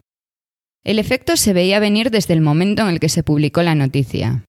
El 0.83 0.97
efecto 0.97 1.37
se 1.37 1.53
veía 1.53 1.79
venir 1.79 2.09
desde 2.09 2.33
el 2.33 2.41
momento 2.41 2.81
en 2.81 2.89
el 2.89 2.99
que 2.99 3.09
se 3.09 3.21
publicó 3.21 3.61
la 3.61 3.75
noticia. 3.75 4.43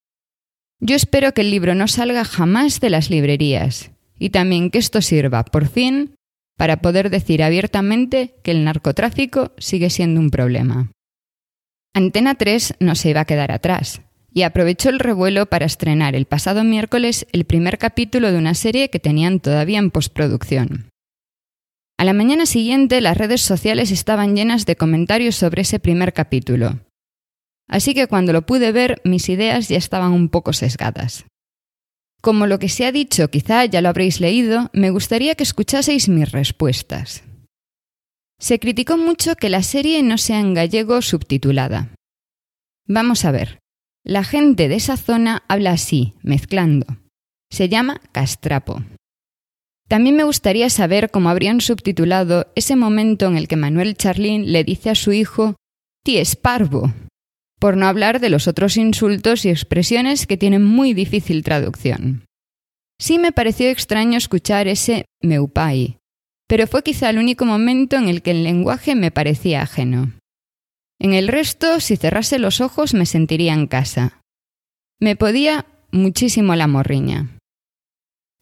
Yo 0.81 0.97
espero 0.97 1.35
que 1.35 1.43
el 1.43 1.51
libro 1.51 1.75
no 1.75 1.87
salga 1.87 2.25
jamás 2.25 2.81
de 2.81 2.89
las 2.89 3.11
librerías 3.11 3.91
y 4.19 4.31
también 4.31 4.71
que 4.71 4.79
esto 4.79 5.03
sirva, 5.03 5.45
por 5.45 5.69
fin, 5.69 6.15
para 6.57 6.81
poder 6.81 7.11
decir 7.11 7.43
abiertamente 7.43 8.37
que 8.43 8.53
el 8.53 8.65
narcotráfico 8.65 9.53
sigue 9.59 9.91
siendo 9.91 10.19
un 10.19 10.31
problema. 10.31 10.91
Antena 11.93 12.37
3 12.37 12.75
no 12.79 12.95
se 12.95 13.11
iba 13.11 13.21
a 13.21 13.25
quedar 13.25 13.51
atrás 13.51 14.03
y 14.33 14.43
aprovechó 14.43 14.91
el 14.91 15.01
revuelo 15.01 15.47
para 15.47 15.67
estrenar 15.67 16.15
el 16.15 16.25
pasado 16.25 16.63
miércoles 16.63 17.27
el 17.33 17.45
primer 17.45 17.79
capítulo 17.79 18.31
de 18.31 18.39
una 18.39 18.55
serie 18.55 18.91
que 18.91 19.01
tenían 19.01 19.41
todavía 19.41 19.81
en 19.81 19.91
postproducción. 19.91 20.89
A 21.99 22.05
la 22.05 22.13
mañana 22.13 22.47
siguiente 22.47 23.01
las 23.01 23.17
redes 23.17 23.41
sociales 23.41 23.91
estaban 23.91 24.37
llenas 24.37 24.67
de 24.67 24.77
comentarios 24.77 25.35
sobre 25.35 25.63
ese 25.63 25.81
primer 25.81 26.13
capítulo. 26.13 26.79
Así 27.69 27.93
que 27.93 28.07
cuando 28.07 28.33
lo 28.33 28.47
pude 28.47 28.71
ver 28.71 29.01
mis 29.05 29.29
ideas 29.29 29.69
ya 29.69 29.77
estaban 29.77 30.13
un 30.13 30.29
poco 30.29 30.53
sesgadas. 30.53 31.25
Como 32.23 32.47
lo 32.47 32.61
que 32.61 32.69
se 32.69 32.87
ha 32.87 32.93
dicho 32.93 33.29
quizá 33.31 33.65
ya 33.65 33.81
lo 33.81 33.89
habréis 33.89 34.21
leído, 34.21 34.71
me 34.73 34.91
gustaría 34.91 35.35
que 35.35 35.43
escuchaseis 35.43 36.09
mis 36.09 36.31
respuestas. 36.31 37.25
Se 38.41 38.59
criticó 38.59 38.97
mucho 38.97 39.37
que 39.37 39.51
la 39.51 39.63
serie 39.63 40.03
no 40.03 40.19
sea 40.19 40.41
en 40.41 40.55
gallego 40.55 41.03
subtitulada. 41.03 41.95
Vamos 42.87 43.25
a 43.25 43.31
ver. 43.31 43.61
La 44.05 44.25
gente 44.25 44.69
de 44.69 44.77
esa 44.77 44.97
zona 44.97 45.45
habla 45.47 45.73
así, 45.73 46.15
mezclando. 46.23 46.87
Se 47.51 47.69
llama 47.69 48.01
castrapo. 48.13 48.83
También 49.89 50.17
me 50.17 50.25
gustaría 50.25 50.71
saber 50.71 51.11
cómo 51.11 51.29
habrían 51.29 51.61
subtitulado 51.61 52.51
ese 52.55 52.77
momento 52.77 53.27
en 53.27 53.37
el 53.37 53.47
que 53.47 53.57
Manuel 53.57 53.95
Charlín 53.97 54.53
le 54.53 54.65
dice 54.65 54.91
a 54.91 54.95
su 54.95 55.13
hijo 55.13 55.57
es 56.19 56.37
parvo, 56.37 56.93
por 57.59 57.77
no 57.77 57.87
hablar 57.87 58.21
de 58.21 58.31
los 58.31 58.49
otros 58.49 58.77
insultos 58.77 59.45
y 59.45 59.51
expresiones 59.51 60.27
que 60.27 60.37
tienen 60.37 60.65
muy 60.65 60.95
difícil 60.95 61.45
traducción. 61.45 62.25
Sí 62.99 63.19
me 63.19 63.33
pareció 63.33 63.69
extraño 63.69 64.19
escuchar 64.19 64.69
ese 64.69 65.07
meupai, 65.23 65.99
pero 66.51 66.67
fue 66.67 66.83
quizá 66.83 67.09
el 67.11 67.19
único 67.19 67.47
momento 67.47 67.95
en 67.95 68.09
el 68.09 68.23
que 68.23 68.33
el 68.33 68.43
lenguaje 68.43 68.97
me 68.97 69.13
parecía 69.13 69.63
ajeno. 69.63 70.15
En 70.99 71.15
el 71.15 71.29
resto, 71.29 71.79
si 71.79 71.97
cerrase 71.97 72.41
los 72.41 72.61
ojos 72.61 72.93
me 72.93 73.07
sentiría 73.07 73.55
en 73.55 73.69
casa. 73.69 74.21
Me 74.99 75.15
podía 75.15 75.67
muchísimo 75.93 76.57
la 76.57 76.67
morriña. 76.67 77.39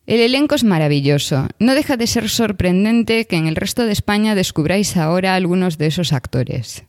El 0.06 0.20
elenco 0.20 0.54
es 0.54 0.64
maravilloso. 0.64 1.48
No 1.58 1.74
deja 1.74 1.98
de 1.98 2.06
ser 2.06 2.30
sorprendente 2.30 3.26
que 3.26 3.36
en 3.36 3.46
el 3.46 3.56
resto 3.56 3.84
de 3.84 3.92
España 3.92 4.34
descubráis 4.34 4.96
ahora 4.96 5.34
algunos 5.34 5.76
de 5.76 5.88
esos 5.88 6.14
actores. 6.14 6.84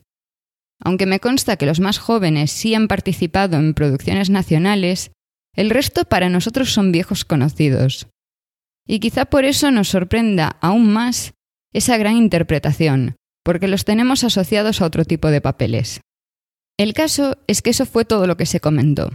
Aunque 0.82 1.04
me 1.04 1.20
consta 1.20 1.56
que 1.58 1.66
los 1.66 1.80
más 1.80 1.98
jóvenes 1.98 2.50
sí 2.50 2.74
han 2.74 2.88
participado 2.88 3.58
en 3.58 3.74
producciones 3.74 4.30
nacionales, 4.30 5.10
el 5.54 5.68
resto 5.68 6.06
para 6.06 6.30
nosotros 6.30 6.72
son 6.72 6.92
viejos 6.92 7.26
conocidos. 7.26 8.08
Y 8.90 8.98
quizá 8.98 9.26
por 9.26 9.44
eso 9.44 9.70
nos 9.70 9.88
sorprenda 9.88 10.56
aún 10.60 10.92
más 10.92 11.34
esa 11.72 11.96
gran 11.96 12.16
interpretación, 12.16 13.14
porque 13.44 13.68
los 13.68 13.84
tenemos 13.84 14.24
asociados 14.24 14.80
a 14.80 14.86
otro 14.86 15.04
tipo 15.04 15.28
de 15.28 15.40
papeles. 15.40 16.00
El 16.76 16.92
caso 16.92 17.38
es 17.46 17.62
que 17.62 17.70
eso 17.70 17.86
fue 17.86 18.04
todo 18.04 18.26
lo 18.26 18.36
que 18.36 18.46
se 18.46 18.58
comentó. 18.58 19.12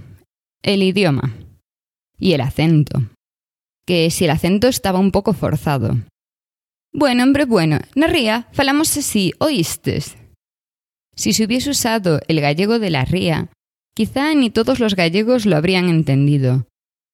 El 0.61 0.81
idioma. 0.81 1.35
Y 2.17 2.31
el 2.31 2.41
acento 2.41 3.01
que 3.85 4.09
si 4.09 4.25
el 4.25 4.31
acento 4.31 4.67
estaba 4.67 4.99
un 4.99 5.11
poco 5.11 5.33
forzado. 5.33 5.97
Bueno, 6.91 7.23
hombre, 7.23 7.45
bueno, 7.45 7.79
no 7.95 8.07
ría, 8.07 8.47
falamos 8.51 8.95
así, 8.97 9.33
oístes. 9.39 10.17
Si 11.15 11.33
se 11.33 11.45
hubiese 11.45 11.69
usado 11.69 12.19
el 12.27 12.41
gallego 12.41 12.79
de 12.79 12.89
la 12.89 13.05
ría, 13.05 13.49
quizá 13.93 14.33
ni 14.33 14.49
todos 14.49 14.79
los 14.79 14.95
gallegos 14.95 15.45
lo 15.45 15.55
habrían 15.55 15.89
entendido. 15.89 16.65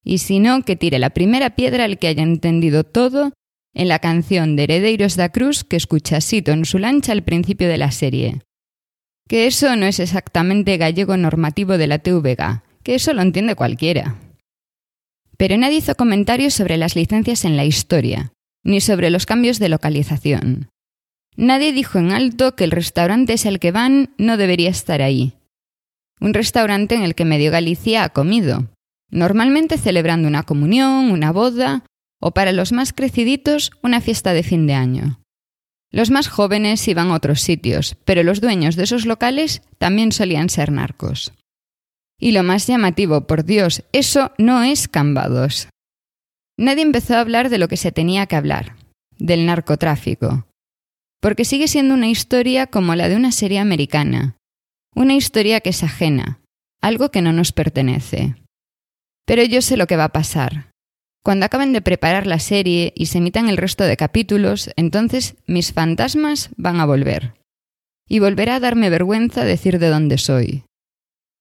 Y 0.03 0.17
si 0.17 0.39
no, 0.39 0.63
que 0.63 0.75
tire 0.75 0.99
la 0.99 1.11
primera 1.11 1.51
piedra 1.51 1.85
al 1.85 1.99
que 1.99 2.07
haya 2.07 2.23
entendido 2.23 2.83
todo 2.83 3.33
en 3.73 3.87
la 3.87 3.99
canción 3.99 4.55
de 4.55 4.63
Heredeiros 4.63 5.15
da 5.15 5.29
Cruz 5.29 5.63
que 5.63 5.77
escucha 5.77 6.21
Sito 6.21 6.51
en 6.51 6.65
su 6.65 6.77
lancha 6.77 7.11
al 7.11 7.23
principio 7.23 7.67
de 7.69 7.77
la 7.77 7.91
serie. 7.91 8.41
Que 9.27 9.47
eso 9.47 9.75
no 9.75 9.85
es 9.85 9.99
exactamente 9.99 10.77
gallego 10.77 11.15
normativo 11.15 11.77
de 11.77 11.87
la 11.87 11.99
TVG, 11.99 12.63
que 12.83 12.95
eso 12.95 13.13
lo 13.13 13.21
entiende 13.21 13.55
cualquiera. 13.55 14.17
Pero 15.37 15.57
nadie 15.57 15.77
hizo 15.77 15.95
comentarios 15.95 16.53
sobre 16.53 16.77
las 16.77 16.95
licencias 16.95 17.45
en 17.45 17.55
la 17.55 17.65
historia, 17.65 18.33
ni 18.63 18.81
sobre 18.81 19.09
los 19.09 19.25
cambios 19.25 19.57
de 19.59 19.69
localización. 19.69 20.69
Nadie 21.37 21.71
dijo 21.71 21.97
en 21.97 22.11
alto 22.11 22.55
que 22.55 22.65
el 22.65 22.71
restaurante 22.71 23.33
es 23.33 23.45
el 23.45 23.59
que 23.59 23.71
van 23.71 24.13
no 24.17 24.35
debería 24.35 24.69
estar 24.69 25.01
ahí. 25.01 25.33
un 26.19 26.35
restaurante 26.35 26.93
en 26.93 27.01
el 27.01 27.15
que 27.15 27.25
medio 27.25 27.49
Galicia 27.49 28.03
ha 28.03 28.09
comido, 28.09 28.67
normalmente 29.11 29.77
celebrando 29.77 30.27
una 30.27 30.43
comunión, 30.43 31.11
una 31.11 31.31
boda 31.31 31.85
o 32.19 32.31
para 32.31 32.51
los 32.51 32.71
más 32.71 32.93
creciditos 32.93 33.71
una 33.83 34.01
fiesta 34.01 34.33
de 34.33 34.43
fin 34.43 34.67
de 34.67 34.73
año. 34.73 35.21
Los 35.91 36.09
más 36.09 36.29
jóvenes 36.29 36.87
iban 36.87 37.09
a 37.09 37.15
otros 37.15 37.41
sitios, 37.41 37.97
pero 38.05 38.23
los 38.23 38.39
dueños 38.39 38.75
de 38.75 38.83
esos 38.83 39.05
locales 39.05 39.61
también 39.77 40.13
solían 40.13 40.49
ser 40.49 40.71
narcos. 40.71 41.33
Y 42.17 42.31
lo 42.31 42.43
más 42.43 42.67
llamativo, 42.67 43.27
por 43.27 43.43
Dios, 43.43 43.83
eso 43.91 44.31
no 44.37 44.63
es 44.63 44.87
Cambados. 44.87 45.67
Nadie 46.57 46.83
empezó 46.83 47.15
a 47.15 47.19
hablar 47.19 47.49
de 47.49 47.57
lo 47.57 47.67
que 47.67 47.77
se 47.77 47.91
tenía 47.91 48.27
que 48.27 48.35
hablar, 48.35 48.75
del 49.17 49.45
narcotráfico, 49.45 50.45
porque 51.19 51.43
sigue 51.43 51.67
siendo 51.67 51.93
una 51.93 52.07
historia 52.07 52.67
como 52.67 52.95
la 52.95 53.09
de 53.09 53.15
una 53.15 53.31
serie 53.31 53.59
americana, 53.59 54.37
una 54.95 55.15
historia 55.15 55.61
que 55.61 55.71
es 55.71 55.83
ajena, 55.83 56.39
algo 56.81 57.09
que 57.09 57.21
no 57.21 57.33
nos 57.33 57.51
pertenece. 57.51 58.35
Pero 59.31 59.45
yo 59.45 59.61
sé 59.61 59.77
lo 59.77 59.87
que 59.87 59.95
va 59.95 60.03
a 60.03 60.11
pasar. 60.11 60.73
Cuando 61.23 61.45
acaben 61.45 61.71
de 61.71 61.81
preparar 61.81 62.27
la 62.27 62.37
serie 62.37 62.91
y 62.97 63.05
se 63.05 63.19
emitan 63.19 63.47
el 63.47 63.55
resto 63.55 63.85
de 63.85 63.95
capítulos, 63.95 64.71
entonces 64.75 65.37
mis 65.47 65.71
fantasmas 65.71 66.49
van 66.57 66.81
a 66.81 66.85
volver. 66.85 67.35
Y 68.09 68.19
volverá 68.19 68.55
a 68.55 68.59
darme 68.59 68.89
vergüenza 68.89 69.45
decir 69.45 69.79
de 69.79 69.87
dónde 69.87 70.17
soy. 70.17 70.65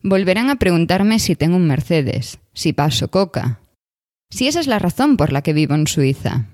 Volverán 0.04 0.50
a 0.50 0.54
preguntarme 0.60 1.18
si 1.18 1.34
tengo 1.34 1.56
un 1.56 1.66
Mercedes, 1.66 2.38
si 2.54 2.72
paso 2.72 3.10
coca, 3.10 3.58
si 4.30 4.46
esa 4.46 4.60
es 4.60 4.68
la 4.68 4.78
razón 4.78 5.16
por 5.16 5.32
la 5.32 5.42
que 5.42 5.52
vivo 5.52 5.74
en 5.74 5.88
Suiza. 5.88 6.46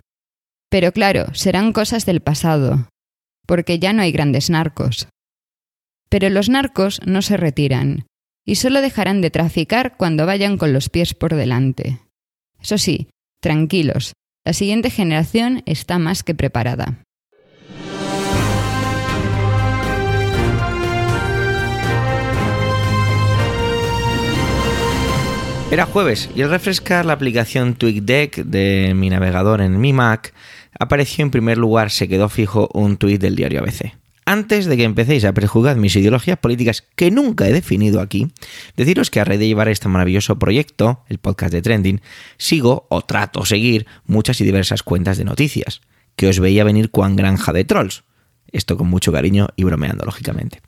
Pero 0.71 0.91
claro, 0.93 1.35
serán 1.35 1.75
cosas 1.75 2.07
del 2.07 2.23
pasado, 2.23 2.89
porque 3.47 3.79
ya 3.79 3.93
no 3.93 4.01
hay 4.01 4.11
grandes 4.11 4.49
narcos. 4.49 5.07
Pero 6.09 6.31
los 6.31 6.49
narcos 6.49 6.99
no 7.05 7.21
se 7.21 7.37
retiran, 7.37 8.07
y 8.47 8.55
solo 8.55 8.81
dejarán 8.81 9.21
de 9.21 9.31
traficar 9.31 9.97
cuando 9.99 10.25
vayan 10.25 10.57
con 10.57 10.73
los 10.73 10.89
pies 10.89 11.13
por 11.13 11.35
delante. 11.35 11.99
Eso 12.61 12.79
sí, 12.79 13.09
Tranquilos, 13.41 14.15
la 14.45 14.53
siguiente 14.53 14.91
generación 14.91 15.63
está 15.67 15.99
más 15.99 16.23
que 16.23 16.35
preparada. 16.35 17.03
Era 25.71 25.85
jueves 25.85 26.31
y 26.35 26.43
al 26.43 26.51
refrescar 26.51 27.05
la 27.05 27.13
aplicación 27.13 27.75
TweetDeck 27.75 28.37
de 28.37 28.95
mi 28.95 29.11
navegador 29.11 29.61
en 29.61 29.79
mi 29.81 29.93
Mac, 29.93 30.33
apareció 30.79 31.25
en 31.25 31.31
primer 31.31 31.59
lugar, 31.59 31.91
se 31.91 32.09
quedó 32.09 32.29
fijo 32.29 32.69
un 32.73 32.97
tweet 32.97 33.19
del 33.19 33.37
diario 33.37 33.61
ABC. 33.61 34.06
Antes 34.29 34.67
de 34.67 34.77
que 34.77 34.83
empecéis 34.83 35.25
a 35.25 35.33
prejuzgar 35.33 35.77
mis 35.77 35.95
ideologías 35.95 36.37
políticas 36.37 36.83
que 36.97 37.13
nunca 37.13 37.47
he 37.47 37.53
definido 37.53 38.01
aquí, 38.01 38.33
deciros 38.77 39.09
que 39.09 39.21
a 39.21 39.25
raíz 39.25 39.39
de 39.39 39.47
llevar 39.47 39.69
este 39.69 39.87
maravilloso 39.87 40.37
proyecto, 40.37 41.05
el 41.09 41.19
podcast 41.19 41.53
de 41.53 41.63
Trending, 41.63 42.01
sigo 42.37 42.89
o 42.91 43.03
trato 43.03 43.45
seguir 43.45 43.87
muchas 44.05 44.41
y 44.41 44.45
diversas 44.45 44.83
cuentas 44.83 45.17
de 45.17 45.25
noticias, 45.25 45.81
que 46.17 46.27
os 46.27 46.41
veía 46.41 46.65
venir 46.65 46.91
cuán 46.91 47.15
granja 47.15 47.53
de 47.53 47.63
trolls. 47.63 48.03
Esto 48.51 48.77
con 48.77 48.89
mucho 48.89 49.13
cariño 49.13 49.47
y 49.55 49.63
bromeando, 49.63 50.05
lógicamente. 50.05 50.61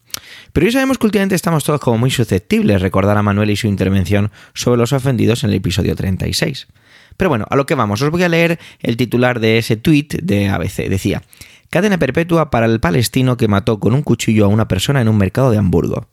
Pero 0.52 0.66
hoy 0.66 0.72
sabemos 0.72 0.98
que 0.98 1.06
últimamente 1.06 1.34
estamos 1.34 1.64
todos 1.64 1.80
como 1.80 1.98
muy 1.98 2.12
susceptibles 2.12 2.80
recordar 2.80 3.16
a 3.16 3.24
Manuel 3.24 3.50
y 3.50 3.56
su 3.56 3.66
intervención 3.66 4.30
sobre 4.54 4.78
los 4.78 4.92
ofendidos 4.92 5.42
en 5.42 5.50
el 5.50 5.56
episodio 5.56 5.96
36. 5.96 6.68
Pero 7.16 7.28
bueno, 7.28 7.44
a 7.50 7.56
lo 7.56 7.66
que 7.66 7.74
vamos, 7.74 8.00
os 8.02 8.10
voy 8.10 8.22
a 8.22 8.28
leer 8.28 8.60
el 8.80 8.96
titular 8.96 9.40
de 9.40 9.58
ese 9.58 9.76
tweet 9.76 10.08
de 10.22 10.48
ABC. 10.48 10.88
Decía, 10.88 11.22
Cadena 11.70 11.98
perpetua 11.98 12.50
para 12.50 12.66
el 12.66 12.80
palestino 12.80 13.36
que 13.36 13.48
mató 13.48 13.78
con 13.78 13.94
un 13.94 14.02
cuchillo 14.02 14.46
a 14.46 14.48
una 14.48 14.68
persona 14.68 15.00
en 15.00 15.08
un 15.08 15.18
mercado 15.18 15.50
de 15.50 15.58
Hamburgo. 15.58 16.08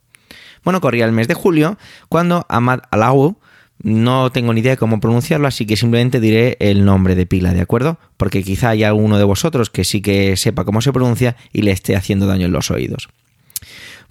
Bueno, 0.64 0.82
corría 0.82 1.06
el 1.06 1.12
mes 1.12 1.28
de 1.28 1.34
julio 1.34 1.78
cuando 2.10 2.46
Ahmad 2.50 2.80
Alau, 2.92 3.38
no 3.84 4.32
tengo 4.32 4.54
ni 4.54 4.62
idea 4.62 4.72
de 4.72 4.78
cómo 4.78 5.00
pronunciarlo, 5.00 5.48
así 5.48 5.66
que 5.66 5.76
simplemente 5.76 6.20
diré 6.20 6.58
el 6.60 6.86
nombre 6.86 7.16
de 7.16 7.26
pila, 7.26 7.54
¿de 7.54 7.62
acuerdo? 7.62 8.00
Porque 8.18 8.42
quizá 8.42 8.70
haya 8.70 8.88
alguno 8.88 9.18
de 9.18 9.26
vosotros 9.26 9.70
que 9.70 9.84
sí 9.84 10.02
que 10.02 10.36
sepa 10.38 10.66
cómo 10.66 10.82
se 10.82 10.92
pronuncia 10.92 11.36
y 11.54 11.62
le 11.62 11.72
esté 11.72 11.96
haciendo 11.96 12.26
daño 12.26 12.46
en 12.46 12.52
los 12.52 12.72
oídos. 12.72 13.10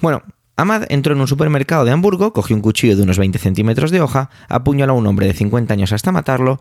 Bueno, 0.01 0.23
Ahmad 0.57 0.85
entró 0.89 1.15
en 1.15 1.21
un 1.21 1.29
supermercado 1.29 1.85
de 1.85 1.91
Hamburgo, 1.91 2.33
cogió 2.33 2.55
un 2.55 2.63
cuchillo 2.63 2.97
de 2.97 3.03
unos 3.03 3.19
20 3.19 3.39
centímetros 3.39 3.91
de 3.91 4.01
hoja, 4.01 4.31
apuñaló 4.49 4.93
a 4.93 4.97
un 4.97 5.07
hombre 5.07 5.27
de 5.27 5.33
50 5.33 5.75
años 5.75 5.93
hasta 5.93 6.13
matarlo 6.13 6.61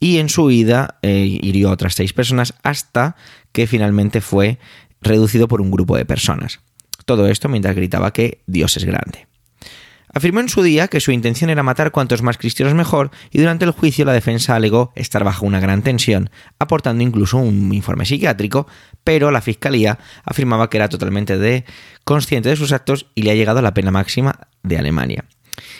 y 0.00 0.18
en 0.18 0.28
su 0.28 0.44
huida 0.44 0.98
eh, 1.02 1.38
hirió 1.42 1.68
a 1.68 1.72
otras 1.72 1.94
seis 1.94 2.12
personas 2.12 2.54
hasta 2.62 3.16
que 3.52 3.66
finalmente 3.66 4.20
fue 4.20 4.58
reducido 5.02 5.46
por 5.46 5.60
un 5.60 5.70
grupo 5.70 5.96
de 5.96 6.06
personas. 6.06 6.60
Todo 7.04 7.28
esto 7.28 7.48
mientras 7.48 7.76
gritaba 7.76 8.12
que 8.12 8.42
Dios 8.46 8.76
es 8.78 8.84
grande. 8.84 9.26
Afirmó 10.14 10.38
en 10.38 10.48
su 10.48 10.62
día 10.62 10.86
que 10.86 11.00
su 11.00 11.10
intención 11.10 11.50
era 11.50 11.64
matar 11.64 11.90
cuantos 11.90 12.22
más 12.22 12.38
cristianos 12.38 12.74
mejor 12.74 13.10
y 13.32 13.40
durante 13.40 13.64
el 13.64 13.72
juicio 13.72 14.04
la 14.04 14.12
defensa 14.12 14.54
alegó 14.54 14.92
estar 14.94 15.24
bajo 15.24 15.44
una 15.44 15.58
gran 15.58 15.82
tensión, 15.82 16.30
aportando 16.60 17.02
incluso 17.02 17.38
un 17.38 17.74
informe 17.74 18.06
psiquiátrico, 18.06 18.68
pero 19.02 19.32
la 19.32 19.40
fiscalía 19.40 19.98
afirmaba 20.22 20.70
que 20.70 20.76
era 20.76 20.88
totalmente 20.88 21.36
de, 21.36 21.64
consciente 22.04 22.48
de 22.48 22.54
sus 22.54 22.70
actos 22.70 23.06
y 23.16 23.22
le 23.22 23.32
ha 23.32 23.34
llegado 23.34 23.60
la 23.60 23.74
pena 23.74 23.90
máxima 23.90 24.38
de 24.62 24.78
Alemania. 24.78 25.24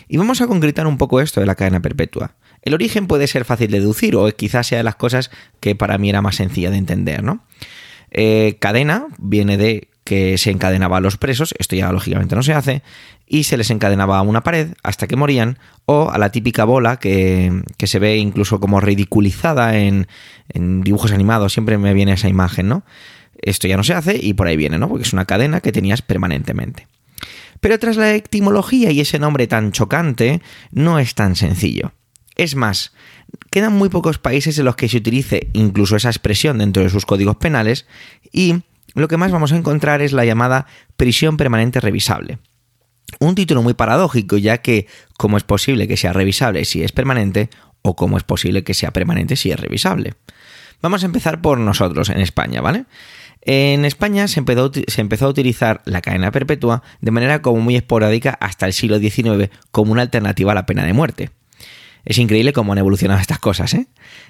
Y 0.09 0.16
vamos 0.16 0.40
a 0.40 0.49
concretar 0.49 0.88
un 0.88 0.99
poco 0.99 1.20
esto 1.20 1.38
de 1.38 1.47
la 1.47 1.55
cadena 1.55 1.81
perpetua. 1.81 2.35
El 2.62 2.75
origen 2.75 3.07
puede 3.07 3.29
ser 3.29 3.44
fácil 3.44 3.70
de 3.70 3.79
deducir 3.79 4.16
o 4.16 4.29
quizás 4.35 4.66
sea 4.66 4.79
de 4.79 4.85
las 4.85 4.97
cosas 4.97 5.31
que 5.61 5.77
para 5.77 5.97
mí 5.97 6.11
era 6.11 6.23
más 6.23 6.35
sencilla 6.35 6.73
de 6.73 6.79
entender, 6.79 7.23
¿no? 7.23 7.47
Eh, 8.11 8.57
cadena 8.61 9.07
viene 9.18 9.57
de 9.57 9.88
que 10.05 10.37
se 10.38 10.51
encadenaba 10.51 10.99
a 10.99 11.01
los 11.01 11.17
presos, 11.17 11.55
esto 11.59 11.77
ya 11.77 11.90
lógicamente 11.90 12.37
no 12.37 12.43
se 12.43 12.53
hace, 12.53 12.83
y 13.27 13.45
se 13.45 13.57
les 13.57 13.71
encadenaba 13.71 14.19
a 14.19 14.23
una 14.23 14.43
pared 14.43 14.69
hasta 14.83 15.07
que 15.07 15.17
morían, 15.17 15.59
o 15.87 16.11
a 16.11 16.19
la 16.19 16.31
típica 16.31 16.64
bola 16.64 16.99
que, 16.99 17.62
se 17.79 17.99
ve 17.99 18.19
incluso 18.19 18.61
como 18.61 18.81
ridiculizada 18.81 19.79
en, 19.79 20.07
en, 20.51 20.83
dibujos 20.83 21.12
animados, 21.12 21.55
siempre 21.55 21.79
me 21.79 21.95
viene 21.95 22.12
esa 22.12 22.29
imagen, 22.29 22.69
¿no? 22.69 22.85
Esto 23.40 23.67
ya 23.67 23.77
no 23.77 23.85
se 23.85 23.95
hace 23.95 24.19
y 24.23 24.35
por 24.35 24.47
ahí 24.47 24.57
viene, 24.57 24.79
¿no? 24.79 24.88
Porque 24.88 25.05
es 25.05 25.12
una 25.12 25.25
cadena 25.25 25.61
que 25.61 25.73
tenías 25.73 26.03
permanentemente. 26.03 26.87
Pero 27.61 27.79
tras 27.79 27.97
la 27.97 28.12
etimología 28.14 28.90
y 28.90 29.01
ese 29.01 29.19
nombre 29.19 29.47
tan 29.47 29.73
chocante, 29.73 30.43
no 30.71 30.99
es 30.99 31.14
tan 31.14 31.35
sencillo. 31.35 31.93
Es 32.37 32.57
más, 32.57 32.93
quedan 33.51 33.73
muy 33.73 33.88
pocos 33.88 34.19
países 34.19 34.59
en 34.59 34.64
los 34.64 34.77
que 34.77 34.88
se 34.88 34.99
utilice 34.99 35.49
incluso 35.53 35.97
esa 35.97 36.11
expresión 36.11 36.59
dentro 36.59 36.83
de 36.83 36.90
sus 36.90 37.07
códigos 37.07 37.37
penales 37.37 37.87
y 38.33 38.62
lo 38.95 39.09
que 39.09 39.17
más 39.17 39.33
vamos 39.33 39.53
a 39.53 39.57
encontrar 39.57 40.03
es 40.03 40.13
la 40.13 40.25
llamada 40.25 40.67
prisión 40.97 41.37
permanente 41.37 41.81
revisable. 41.81 42.39
Un 43.21 43.35
título 43.35 43.63
muy 43.63 43.75
paradójico, 43.75 44.37
ya 44.37 44.59
que 44.59 44.87
cómo 45.17 45.37
es 45.37 45.45
posible 45.45 45.87
que 45.89 45.97
sea 45.97 46.13
revisable 46.13 46.65
si 46.65 46.83
es 46.83 46.93
permanente 46.93 47.51
o 47.83 47.97
cómo 47.97 48.17
es 48.17 48.25
posible 48.25 48.65
que 48.65 48.75
sea 48.75 48.93
permanente 48.93 49.37
si 49.37 49.51
es 49.51 49.61
revisable. 49.61 50.15
Vamos 50.81 51.03
a 51.03 51.07
empezar 51.07 51.41
por 51.41 51.59
nosotros 51.59 52.09
en 52.09 52.21
España, 52.21 52.61
¿vale? 52.61 52.87
En 53.43 53.85
España 53.85 54.27
se 54.27 54.41
empezó, 54.41 55.27
a 55.27 55.29
utilizar 55.29 55.83
la 55.85 56.01
cadena 56.01 56.31
perpetua 56.31 56.83
de 57.01 57.11
manera 57.11 57.43
como 57.43 57.61
muy 57.61 57.77
esporádica 57.77 58.37
hasta 58.41 58.67
el 58.67 58.73
siglo 58.73 58.99
XIX 58.99 59.51
como 59.71 59.93
una 59.93 60.03
alternativa 60.03 60.53
a 60.53 60.55
la 60.55 60.67
pena 60.67 60.85
de 60.85 60.95
muerte. 60.95 61.31
Es 62.05 62.19
increíble 62.19 62.53
cómo 62.53 62.73
han 62.73 62.79
evolucionado 62.79 63.21
estas 63.21 63.38
cosas, 63.38 63.75
¿eh? 63.75 63.87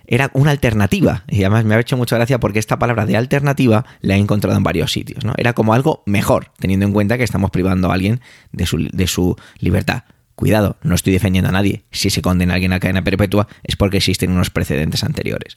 Era 0.06 0.30
una 0.34 0.50
alternativa. 0.50 1.24
Y 1.28 1.40
además 1.40 1.64
me 1.64 1.74
ha 1.74 1.80
hecho 1.80 1.96
mucha 1.96 2.16
gracia 2.16 2.38
porque 2.38 2.58
esta 2.58 2.78
palabra 2.78 3.06
de 3.06 3.16
alternativa 3.16 3.84
la 4.00 4.14
he 4.14 4.18
encontrado 4.18 4.56
en 4.56 4.62
varios 4.62 4.92
sitios, 4.92 5.24
¿no? 5.24 5.34
Era 5.37 5.52
como 5.52 5.74
algo 5.74 6.02
mejor, 6.06 6.52
teniendo 6.58 6.87
en 6.87 6.92
cuenta 6.92 7.18
que 7.18 7.24
estamos 7.24 7.50
privando 7.50 7.90
a 7.90 7.94
alguien 7.94 8.20
de 8.52 8.66
su, 8.66 8.88
de 8.92 9.06
su 9.06 9.37
libertad. 9.58 10.04
Cuidado, 10.34 10.78
no 10.82 10.96
estoy 10.96 11.12
defendiendo 11.12 11.48
a 11.48 11.52
nadie. 11.52 11.84
Si 11.92 12.10
se 12.10 12.20
condena 12.20 12.54
a 12.54 12.56
alguien 12.56 12.72
a 12.72 12.80
cadena 12.80 13.04
perpetua 13.04 13.46
es 13.62 13.76
porque 13.76 13.98
existen 13.98 14.32
unos 14.32 14.50
precedentes 14.50 15.04
anteriores. 15.04 15.56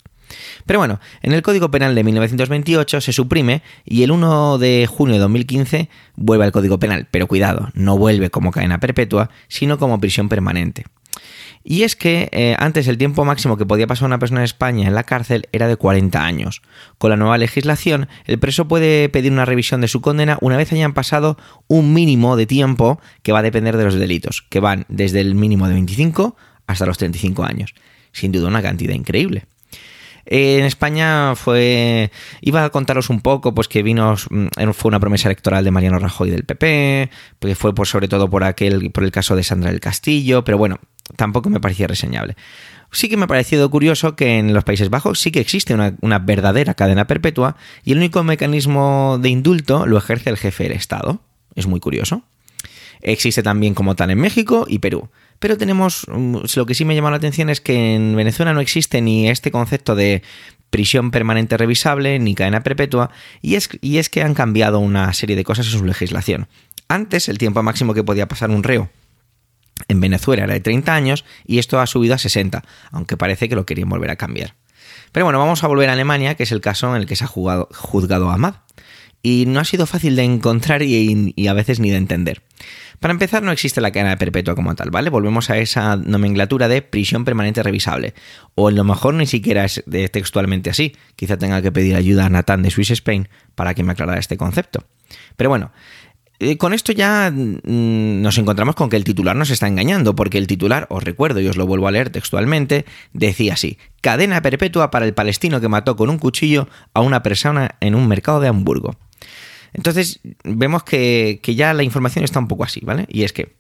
Pero 0.66 0.80
bueno, 0.80 1.00
en 1.24 1.34
el 1.34 1.42
Código 1.42 1.72
Penal 1.72 1.96
de 1.96 2.04
1928 2.04 3.02
se 3.02 3.14
suprime 3.14 3.64
y 3.86 4.04
el 4.04 4.12
1 4.12 4.60
de 4.60 4.88
junio 4.88 5.16
de 5.16 5.22
2015 5.22 5.90
vuelve 6.16 6.46
al 6.46 6.52
Código 6.52 6.78
Penal. 6.78 7.08
Pero 7.10 7.26
cuidado, 7.26 7.70
no 7.74 7.98
vuelve 7.98 8.30
como 8.30 8.52
cadena 8.52 8.80
perpetua, 8.80 9.32
sino 9.48 9.80
como 9.80 10.00
prisión 10.00 10.30
permanente. 10.30 10.86
Y 11.70 11.84
es 11.84 11.98
que 11.98 12.30
eh, 12.32 12.56
antes 12.60 12.88
el 12.88 12.98
tiempo 12.98 13.26
máximo 13.26 13.58
que 13.58 13.66
podía 13.66 13.88
pasar 13.88 14.06
una 14.06 14.20
persona 14.20 14.40
en 14.40 14.46
España 14.46 14.88
en 14.88 14.96
la 14.96 15.04
cárcel 15.04 15.50
era 15.52 15.68
de 15.68 15.76
40 15.76 16.24
años. 16.24 16.62
Con 16.98 17.10
la 17.10 17.18
nueva 17.18 17.38
legislación, 17.38 18.08
el 18.24 18.40
preso 18.40 18.70
puede 18.70 19.10
pedir 19.10 19.34
una 19.34 19.44
revisión 19.44 19.82
de 19.82 19.90
su 19.90 20.00
condena 20.00 20.38
una 20.40 20.56
vez 20.56 20.72
hayan 20.72 20.94
pasado 20.94 21.38
un 21.68 21.94
mínimo 21.94 22.38
de 22.38 22.46
tiempo 22.46 23.02
que 23.22 23.34
va 23.34 23.40
a 23.40 23.42
depender 23.42 23.76
de 23.76 23.84
los 23.84 23.96
delitos, 23.96 24.46
que 24.48 24.62
van 24.62 24.86
desde 24.88 25.20
el 25.20 25.36
mínimo 25.36 25.68
de 25.68 25.74
25 25.74 26.38
hasta 26.68 26.86
los 26.86 26.98
35 26.98 27.44
años. 27.44 27.76
Sin 28.14 28.32
duda 28.32 28.48
una 28.48 28.62
cantidad 28.62 28.94
increíble. 28.94 29.44
En 30.30 30.64
España 30.64 31.36
fue. 31.36 32.12
Iba 32.42 32.64
a 32.64 32.70
contaros 32.70 33.10
un 33.10 33.22
poco, 33.22 33.54
pues 33.54 33.68
que 33.68 33.84
vino. 33.84 34.16
Mm, 34.30 34.72
fue 34.74 34.90
una 34.90 35.00
promesa 35.00 35.28
electoral 35.28 35.64
de 35.64 35.72
Mariano 35.72 36.00
Rajoy 36.00 36.30
del 36.30 36.44
PP, 36.44 37.10
porque 37.40 37.56
fue 37.56 37.74
sobre 37.86 38.08
todo 38.08 38.30
por 38.30 38.46
aquel, 38.46 38.92
por 38.92 39.04
el 39.04 39.12
caso 39.12 39.36
de 39.36 39.44
Sandra 39.44 39.72
del 39.72 39.80
Castillo, 39.80 40.44
pero 40.44 40.58
bueno, 40.58 40.80
tampoco 41.16 41.50
me 41.50 41.60
parecía 41.60 41.88
reseñable. 41.88 42.36
Sí 42.92 43.10
que 43.10 43.18
me 43.18 43.26
ha 43.26 43.28
parecido 43.28 43.70
curioso 43.70 44.16
que 44.16 44.40
en 44.40 44.54
los 44.54 44.64
Países 44.64 44.90
Bajos 44.90 45.20
sí 45.20 45.32
que 45.32 45.40
existe 45.40 45.74
una, 45.74 46.20
verdadera 46.20 46.74
cadena 46.74 47.06
perpetua 47.06 47.58
y 47.84 47.92
el 47.92 47.98
único 47.98 48.24
mecanismo 48.24 49.20
de 49.22 49.30
indulto 49.30 49.86
lo 49.86 49.98
ejerce 49.98 50.30
el 50.30 50.38
jefe 50.38 50.64
del 50.64 50.74
Estado. 50.74 51.20
Es 51.56 51.68
muy 51.68 51.80
curioso. 51.80 52.24
Existe 53.02 53.44
también 53.44 53.74
como 53.74 53.96
tal 53.96 54.10
en 54.12 54.20
México 54.20 54.66
y 54.68 54.80
Perú. 54.80 55.10
Pero 55.40 55.58
tenemos, 55.58 56.08
mm, 56.08 56.38
lo 56.56 56.66
que 56.66 56.74
sí 56.74 56.86
me 56.86 56.96
llama 56.96 57.12
la 57.12 57.18
atención 57.18 57.50
es 57.50 57.62
que 57.62 57.96
en 57.96 58.16
Venezuela 58.16 58.54
no 58.54 58.62
existe 58.62 59.02
ni 59.02 59.30
este 59.30 59.52
concepto 59.52 59.94
de 59.94 60.24
prisión 60.70 61.12
permanente 61.12 61.58
revisable 61.58 62.20
ni 62.20 62.36
cadena 62.36 62.64
perpetua 62.64 63.12
y 63.42 63.56
es, 63.56 63.70
y 63.82 64.00
es 64.00 64.10
que 64.10 64.24
han 64.24 64.34
cambiado 64.34 64.80
una 64.80 65.14
serie 65.14 65.36
de 65.36 65.44
cosas 65.44 65.68
en 65.68 65.80
su 65.80 65.86
legislación. 65.86 66.48
Antes 66.88 67.30
el 67.30 67.38
tiempo 67.38 67.62
máximo 67.64 67.94
que 67.94 68.04
podía 68.04 68.28
pasar 68.28 68.50
un 68.50 68.64
reo 68.64 68.90
en 69.88 70.00
Venezuela 70.00 70.44
era 70.44 70.54
de 70.54 70.60
30 70.60 70.94
años 70.94 71.26
y 71.46 71.60
esto 71.60 71.80
ha 71.80 71.88
subido 71.88 72.16
a 72.16 72.18
60, 72.18 72.64
aunque 72.92 73.18
parece 73.18 73.50
que 73.50 73.56
lo 73.56 73.66
querían 73.66 73.90
volver 73.90 74.12
a 74.12 74.16
cambiar. 74.16 74.56
Pero 75.12 75.26
bueno, 75.26 75.40
vamos 75.40 75.64
a 75.64 75.68
volver 75.68 75.90
a 75.90 75.94
Alemania, 75.94 76.36
que 76.36 76.44
es 76.44 76.52
el 76.52 76.62
caso 76.62 76.96
en 76.96 77.02
el 77.02 77.08
que 77.08 77.16
se 77.16 77.24
ha 77.24 77.28
juzgado 77.28 78.30
a 78.30 78.34
Ahmad. 78.34 78.56
Y 79.24 79.46
no 79.48 79.60
ha 79.60 79.66
sido 79.66 79.88
fácil 79.88 80.16
de 80.16 80.24
encontrar 80.24 80.84
y, 80.84 81.34
a 81.48 81.54
veces 81.54 81.80
ni 81.80 81.90
de 81.90 81.98
entender. 81.98 82.44
Para 83.00 83.12
empezar, 83.12 83.44
no 83.44 83.52
existe 83.52 83.82
la 83.82 83.92
cadena 83.92 84.18
perpetua 84.18 84.56
como 84.56 84.74
tal, 84.76 84.90
¿vale? 84.90 85.10
Volvemos 85.10 85.50
a 85.50 85.58
esa 85.58 85.96
nomenclatura 85.96 86.68
de 86.68 86.82
prisión 86.82 87.26
permanente 87.26 87.62
revisable. 87.62 88.14
O 88.56 88.70
en 88.70 88.76
lo 88.76 88.84
mejor 88.84 89.16
ni 89.16 89.26
siquiera 89.26 89.66
es 89.66 89.84
textualmente 90.12 90.70
así. 90.70 90.96
Quizá 91.16 91.38
tenga 91.38 91.62
que 91.62 91.72
pedir 91.72 91.96
ayuda 91.96 92.26
a 92.26 92.30
Nathan 92.30 92.62
de 92.62 92.72
Swiss 92.72 92.92
Spain 92.92 93.28
para 93.56 93.74
que 93.74 93.84
me 93.84 93.92
aclarara 93.92 94.20
este 94.20 94.38
concepto. 94.38 94.86
Pero 95.36 95.50
bueno, 95.50 95.72
eh, 96.40 96.58
con 96.58 96.74
esto 96.74 96.92
ya 96.92 97.32
mm, 97.32 98.22
nos 98.22 98.38
encontramos 98.38 98.76
con 98.76 98.90
que 98.90 98.96
el 98.96 99.04
titular 99.04 99.36
nos 99.36 99.50
está 99.50 99.68
engañando, 99.68 100.16
porque 100.16 100.38
el 100.38 100.46
titular, 100.46 100.86
os 100.90 101.04
recuerdo 101.04 101.40
y 101.40 101.48
os 101.48 101.58
lo 101.58 101.66
vuelvo 101.66 101.88
a 101.88 101.92
leer 101.92 102.12
textualmente, 102.12 102.86
decía 103.14 103.54
así, 103.54 103.78
cadena 104.02 104.42
perpetua 104.42 104.92
para 104.92 105.06
el 105.06 105.14
palestino 105.14 105.60
que 105.60 105.68
mató 105.68 105.96
con 105.96 106.10
un 106.10 106.20
cuchillo 106.20 106.68
a 106.94 107.02
una 107.02 107.24
persona 107.24 107.76
en 107.80 107.96
un 107.96 108.08
mercado 108.08 108.40
de 108.40 108.50
Hamburgo. 108.50 108.96
Entonces 109.74 110.20
vemos 110.44 110.84
que, 110.84 111.40
ya 111.44 111.74
la 111.74 111.84
información 111.84 112.24
está 112.24 112.40
un 112.40 112.48
poco 112.48 112.64
así, 112.64 112.82
¿vale? 112.84 113.06
Y 113.10 113.24
es 113.24 113.34
que 113.34 113.56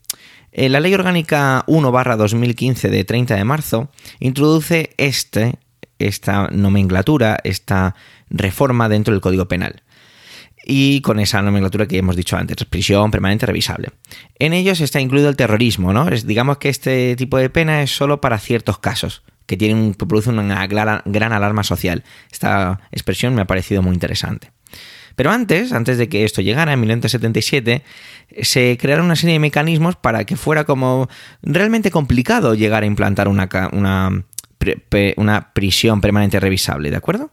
eh, 0.51 0.69
la 0.69 0.79
Ley 0.79 0.93
Orgánica 0.93 1.63
1 1.67 1.91
2015 1.91 2.89
de 2.89 3.03
30 3.03 3.35
de 3.35 3.43
marzo 3.43 3.91
introduce 4.19 4.91
este, 4.97 5.55
esta 5.99 6.47
nomenclatura, 6.51 7.37
esta 7.43 7.95
reforma 8.29 8.87
dentro 8.87 9.13
del 9.13 9.21
Código 9.21 9.47
Penal 9.47 9.83
y 10.69 10.99
con 10.99 11.21
esa 11.21 11.41
nomenclatura 11.41 11.87
que 11.87 11.97
hemos 11.97 12.17
dicho 12.17 12.35
antes, 12.35 12.57
prisión 12.65 13.09
permanente 13.09 13.45
revisable. 13.45 13.91
En 14.37 14.51
ellos 14.51 14.81
está 14.81 14.99
incluido 14.99 15.29
el 15.29 15.37
terrorismo, 15.37 15.93
¿no? 15.93 16.09
Digamos 16.09 16.57
que 16.57 16.67
este 16.67 17.15
tipo 17.15 17.37
de 17.37 17.49
pena 17.49 17.81
es 17.81 17.95
solo 17.95 18.19
para 18.19 18.37
ciertos 18.37 18.77
casos, 18.77 19.23
que, 19.45 19.55
tienen, 19.55 19.93
producen 19.93 20.37
una 20.37 20.67
gran, 20.67 21.01
alarma 21.33 21.63
social. 21.63 22.03
Esta 22.29 22.81
expresión 22.91 23.33
me 23.33 23.41
ha 23.41 23.47
parecido 23.47 23.81
muy 23.81 23.93
interesante. 23.93 24.51
Pero 25.15 25.31
antes, 25.31 25.71
antes 25.71 25.97
de 25.97 26.09
que 26.09 26.25
esto 26.25 26.41
llegara, 26.41 26.73
en 26.73 26.81
1977, 26.81 27.83
se 28.41 28.77
crearon 28.77 29.05
una 29.05 29.15
serie 29.15 29.33
de 29.33 29.39
mecanismos 29.39 29.95
para 29.95 30.25
que 30.25 30.35
fuera 30.35 30.65
como 30.65 31.07
realmente 31.41 31.91
complicado 31.91 32.55
llegar 32.55 32.83
a 32.83 32.87
implantar 32.87 33.29
una, 33.29 33.47
una, 33.71 34.25
una 35.15 35.53
prisión 35.53 36.01
permanente 36.01 36.41
revisable, 36.41 36.91
¿de 36.91 36.97
acuerdo? 36.97 37.31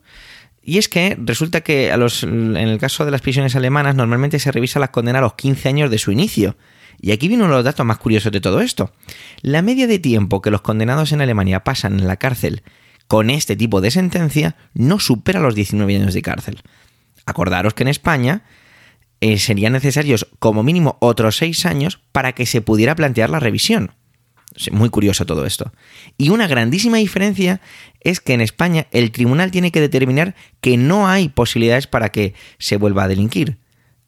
Y 0.64 0.78
es 0.78 0.88
que 0.88 1.16
resulta 1.20 1.60
que 1.60 1.92
a 1.92 1.98
los, 1.98 2.22
en 2.22 2.56
el 2.56 2.78
caso 2.78 3.04
de 3.04 3.10
las 3.10 3.20
prisiones 3.20 3.54
alemanas 3.54 3.94
normalmente 3.94 4.38
se 4.38 4.50
revisa 4.50 4.80
la 4.80 4.90
condena 4.90 5.18
a 5.18 5.22
los 5.22 5.34
15 5.34 5.68
años 5.68 5.90
de 5.90 5.98
su 5.98 6.10
inicio. 6.10 6.56
Y 7.00 7.12
aquí 7.12 7.28
viene 7.28 7.44
uno 7.44 7.52
de 7.52 7.58
los 7.58 7.64
datos 7.64 7.84
más 7.84 7.98
curiosos 7.98 8.32
de 8.32 8.40
todo 8.40 8.60
esto. 8.62 8.92
La 9.42 9.60
media 9.60 9.86
de 9.86 9.98
tiempo 9.98 10.40
que 10.40 10.50
los 10.50 10.62
condenados 10.62 11.12
en 11.12 11.20
Alemania 11.20 11.64
pasan 11.64 11.98
en 11.98 12.08
la 12.08 12.16
cárcel 12.16 12.62
con 13.06 13.28
este 13.28 13.56
tipo 13.56 13.82
de 13.82 13.90
sentencia 13.90 14.56
no 14.72 14.98
supera 14.98 15.40
los 15.40 15.54
19 15.54 15.96
años 15.96 16.14
de 16.14 16.22
cárcel. 16.22 16.62
Acordaros 17.26 17.74
que 17.74 17.82
en 17.82 17.88
España 17.88 18.44
eh, 19.20 19.38
serían 19.38 19.74
necesarios 19.74 20.26
como 20.38 20.62
mínimo 20.62 20.96
otros 21.00 21.36
6 21.36 21.66
años 21.66 22.00
para 22.12 22.32
que 22.32 22.46
se 22.46 22.62
pudiera 22.62 22.94
plantear 22.94 23.28
la 23.28 23.40
revisión. 23.40 23.92
Muy 24.70 24.88
curioso 24.88 25.26
todo 25.26 25.46
esto. 25.46 25.72
Y 26.16 26.30
una 26.30 26.46
grandísima 26.46 26.98
diferencia 26.98 27.60
es 28.00 28.20
que 28.20 28.34
en 28.34 28.40
España 28.40 28.86
el 28.92 29.10
tribunal 29.10 29.50
tiene 29.50 29.72
que 29.72 29.80
determinar 29.80 30.36
que 30.60 30.76
no 30.76 31.08
hay 31.08 31.28
posibilidades 31.28 31.86
para 31.86 32.10
que 32.10 32.34
se 32.58 32.76
vuelva 32.76 33.04
a 33.04 33.08
delinquir. 33.08 33.58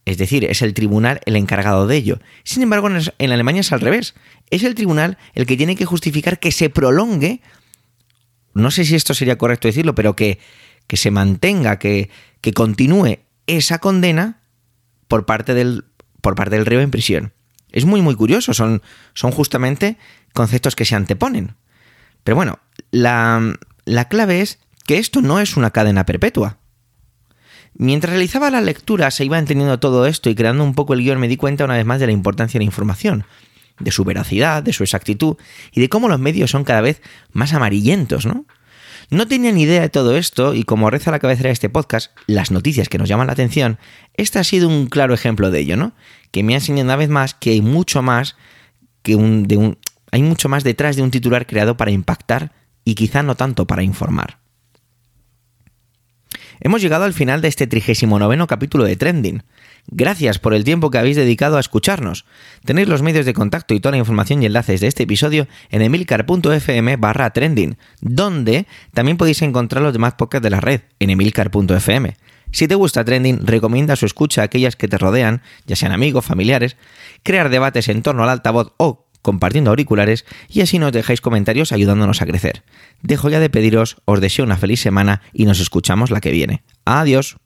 Es 0.05 0.19
decir, 0.19 0.45
es 0.45 0.63
el 0.63 0.73
tribunal 0.73 1.21
el 1.27 1.35
encargado 1.35 1.89
de 1.89 1.97
ello. 1.97 2.21
Sin 2.45 2.63
embargo, 2.63 2.89
en 2.89 3.33
Alemania 3.33 3.61
es 3.61 3.73
al 3.73 3.81
revés. 3.81 4.15
Es 4.51 4.63
el 4.63 4.77
tribunal 4.77 5.19
el 5.35 5.47
que 5.47 5.57
tiene 5.57 5.75
que 5.75 5.85
justificar 5.85 6.39
que 6.39 6.53
se 6.53 6.71
prolongue, 6.71 7.41
no 8.55 8.71
sé 8.71 8.85
si 8.85 8.95
esto 8.95 9.15
sería 9.15 9.37
correcto 9.37 9.69
decirlo, 9.69 9.95
pero 9.97 10.15
que, 10.15 10.39
que 10.87 10.97
se 10.97 11.11
mantenga, 11.11 11.79
que, 11.79 12.09
que 12.41 12.53
continúe 12.53 13.19
esa 13.49 13.81
condena 13.81 14.41
por 15.09 15.27
parte 15.27 15.55
del, 15.55 15.85
por 16.21 16.37
parte 16.37 16.57
del 16.57 16.67
reo 16.67 16.81
en 16.81 16.91
prisión. 16.93 17.33
Es 17.71 17.85
muy, 17.85 18.01
muy 18.01 18.15
curioso. 18.15 18.55
Son, 18.55 18.83
son 19.13 19.33
justamente 19.33 19.99
conceptos 20.37 20.77
que 20.77 20.85
se 20.85 20.95
anteponen. 20.95 21.57
Pero 22.23 22.37
bueno, 22.37 22.61
la, 22.93 23.55
la 23.85 24.09
clave 24.09 24.43
es 24.43 24.61
que 24.87 24.99
esto 24.99 25.23
no 25.23 25.41
es 25.41 25.57
una 25.57 25.73
cadena 25.73 26.07
perpetua. 26.07 26.59
Mientras 27.75 28.11
realizaba 28.11 28.51
la 28.51 28.61
lectura 28.61 29.11
se 29.11 29.25
iba 29.25 29.39
entendiendo 29.39 29.81
todo 29.81 30.07
esto 30.07 30.31
y 30.31 30.35
creando 30.35 30.63
un 30.63 30.75
poco 30.75 30.95
el 30.95 31.01
guion 31.01 31.19
me 31.19 31.29
di 31.29 31.37
cuenta 31.37 31.65
una 31.65 31.77
vez 31.77 31.85
más 31.85 32.01
de 32.01 32.07
la 32.07 32.13
importancia 32.13 32.59
de 32.59 32.65
la 32.65 32.71
información, 32.71 33.25
de 33.81 33.91
su 33.91 34.05
veracidad, 34.05 34.63
de 34.63 34.73
su 34.73 34.83
exactitud 34.83 35.37
y 35.73 35.81
de 35.81 35.89
cómo 35.89 36.09
los 36.09 36.21
medios 36.21 36.51
son 36.51 36.65
cada 36.65 36.81
vez 36.81 37.03
más 37.33 37.53
amarillentos, 37.53 38.25
¿no? 38.25 38.47
No 39.11 39.29
tenía 39.29 39.53
ni 39.53 39.63
idea 39.63 39.83
de 39.83 39.89
todo 39.89 40.17
esto 40.17 40.55
y 40.55 40.65
como 40.65 40.91
reza 40.91 41.11
la 41.11 41.21
cabecera 41.21 41.49
de 41.49 41.53
este 41.53 41.69
podcast, 41.69 42.17
las 42.27 42.51
noticias 42.51 42.89
que 42.89 42.99
nos 42.99 43.09
llaman 43.09 43.29
la 43.29 43.35
atención, 43.35 43.79
este 44.15 44.39
ha 44.39 44.45
sido 44.45 44.69
un 44.69 44.87
claro 44.87 45.15
ejemplo 45.15 45.51
de 45.51 45.61
ello, 45.61 45.77
¿no? 45.77 45.93
Que 46.33 46.43
me 46.43 46.55
ha 46.55 46.57
enseñado 46.57 46.87
una 46.87 46.97
vez 46.97 47.09
más 47.09 47.35
que 47.35 47.51
hay 47.51 47.61
mucho 47.61 48.03
más 48.03 48.37
que 49.03 49.15
un, 49.15 49.47
de 49.47 49.57
un, 49.59 49.79
hay 50.11 50.23
mucho 50.23 50.49
más 50.49 50.65
detrás 50.65 50.97
de 50.97 51.03
un 51.03 51.11
titular 51.11 51.47
creado 51.47 51.77
para 51.77 51.91
impactar 51.91 52.53
y 52.85 52.95
quizá 52.95 53.23
no 53.23 53.35
tanto 53.35 53.67
para 53.67 53.83
informar. 53.83 54.39
Hemos 56.61 56.81
llegado 56.81 57.05
al 57.05 57.13
final 57.13 57.43
de 57.43 57.49
este 57.49 57.67
39 57.67 58.47
capítulo 58.47 58.85
de 58.85 58.97
Trending. 58.97 59.43
Gracias 59.89 60.39
por 60.39 60.55
el 60.55 60.65
tiempo 60.65 60.91
que 60.91 60.99
habéis 60.99 61.17
dedicado 61.17 61.57
a 61.57 61.61
escucharnos. 61.61 62.25
Tenéis 62.65 62.89
los 62.89 63.03
medios 63.03 63.27
de 63.27 63.35
contacto 63.35 63.75
y 63.75 63.81
toda 63.81 63.93
la 63.93 63.99
información 63.99 64.43
y 64.43 64.47
enlaces 64.47 64.81
de 64.81 64.87
este 64.87 65.05
episodio 65.05 65.47
en 65.71 65.83
emilcar.fm 65.83 66.97
barra 66.97 67.31
trending, 67.31 67.77
donde 68.01 68.67
también 68.95 69.17
podéis 69.17 69.43
encontrar 69.43 69.83
los 69.83 69.93
demás 69.93 70.15
podcasts 70.15 70.43
de 70.43 70.51
la 70.51 70.61
red 70.61 70.81
en 70.99 71.11
emilcar.fm. 71.11 72.17
Si 72.53 72.69
te 72.69 72.75
gusta 72.75 73.05
Trending, 73.05 73.47
recomienda 73.47 73.97
su 73.97 74.07
escucha 74.07 74.41
a 74.41 74.45
aquellas 74.45 74.77
que 74.77 74.89
te 74.89 74.99
rodean, 74.99 75.43
ya 75.67 75.77
sean 75.77 75.93
amigos, 75.93 76.25
familiares, 76.25 76.77
crear 77.23 77.49
debates 77.51 77.89
en 77.89 78.03
torno 78.03 78.23
al 78.23 78.31
altavoz 78.31 78.73
o 78.79 79.06
compartiendo 79.27 79.71
auriculares 79.71 80.25
y 80.49 80.61
así 80.61 80.79
nos 80.79 80.93
dejáis 80.93 81.21
comentarios 81.21 81.73
ayudándonos 81.73 82.23
a 82.23 82.27
crecer. 82.27 82.63
Dejo 83.03 83.29
ya 83.29 83.41
de 83.41 83.51
pediros, 83.51 83.97
os 84.05 84.21
deseo 84.21 84.45
una 84.45 84.57
feliz 84.57 84.79
semana 84.79 85.21
y 85.33 85.47
nos 85.47 85.59
escuchamos 85.59 86.13
la 86.13 86.21
que 86.21 86.31
viene. 86.31 86.63
Adiós. 86.85 87.37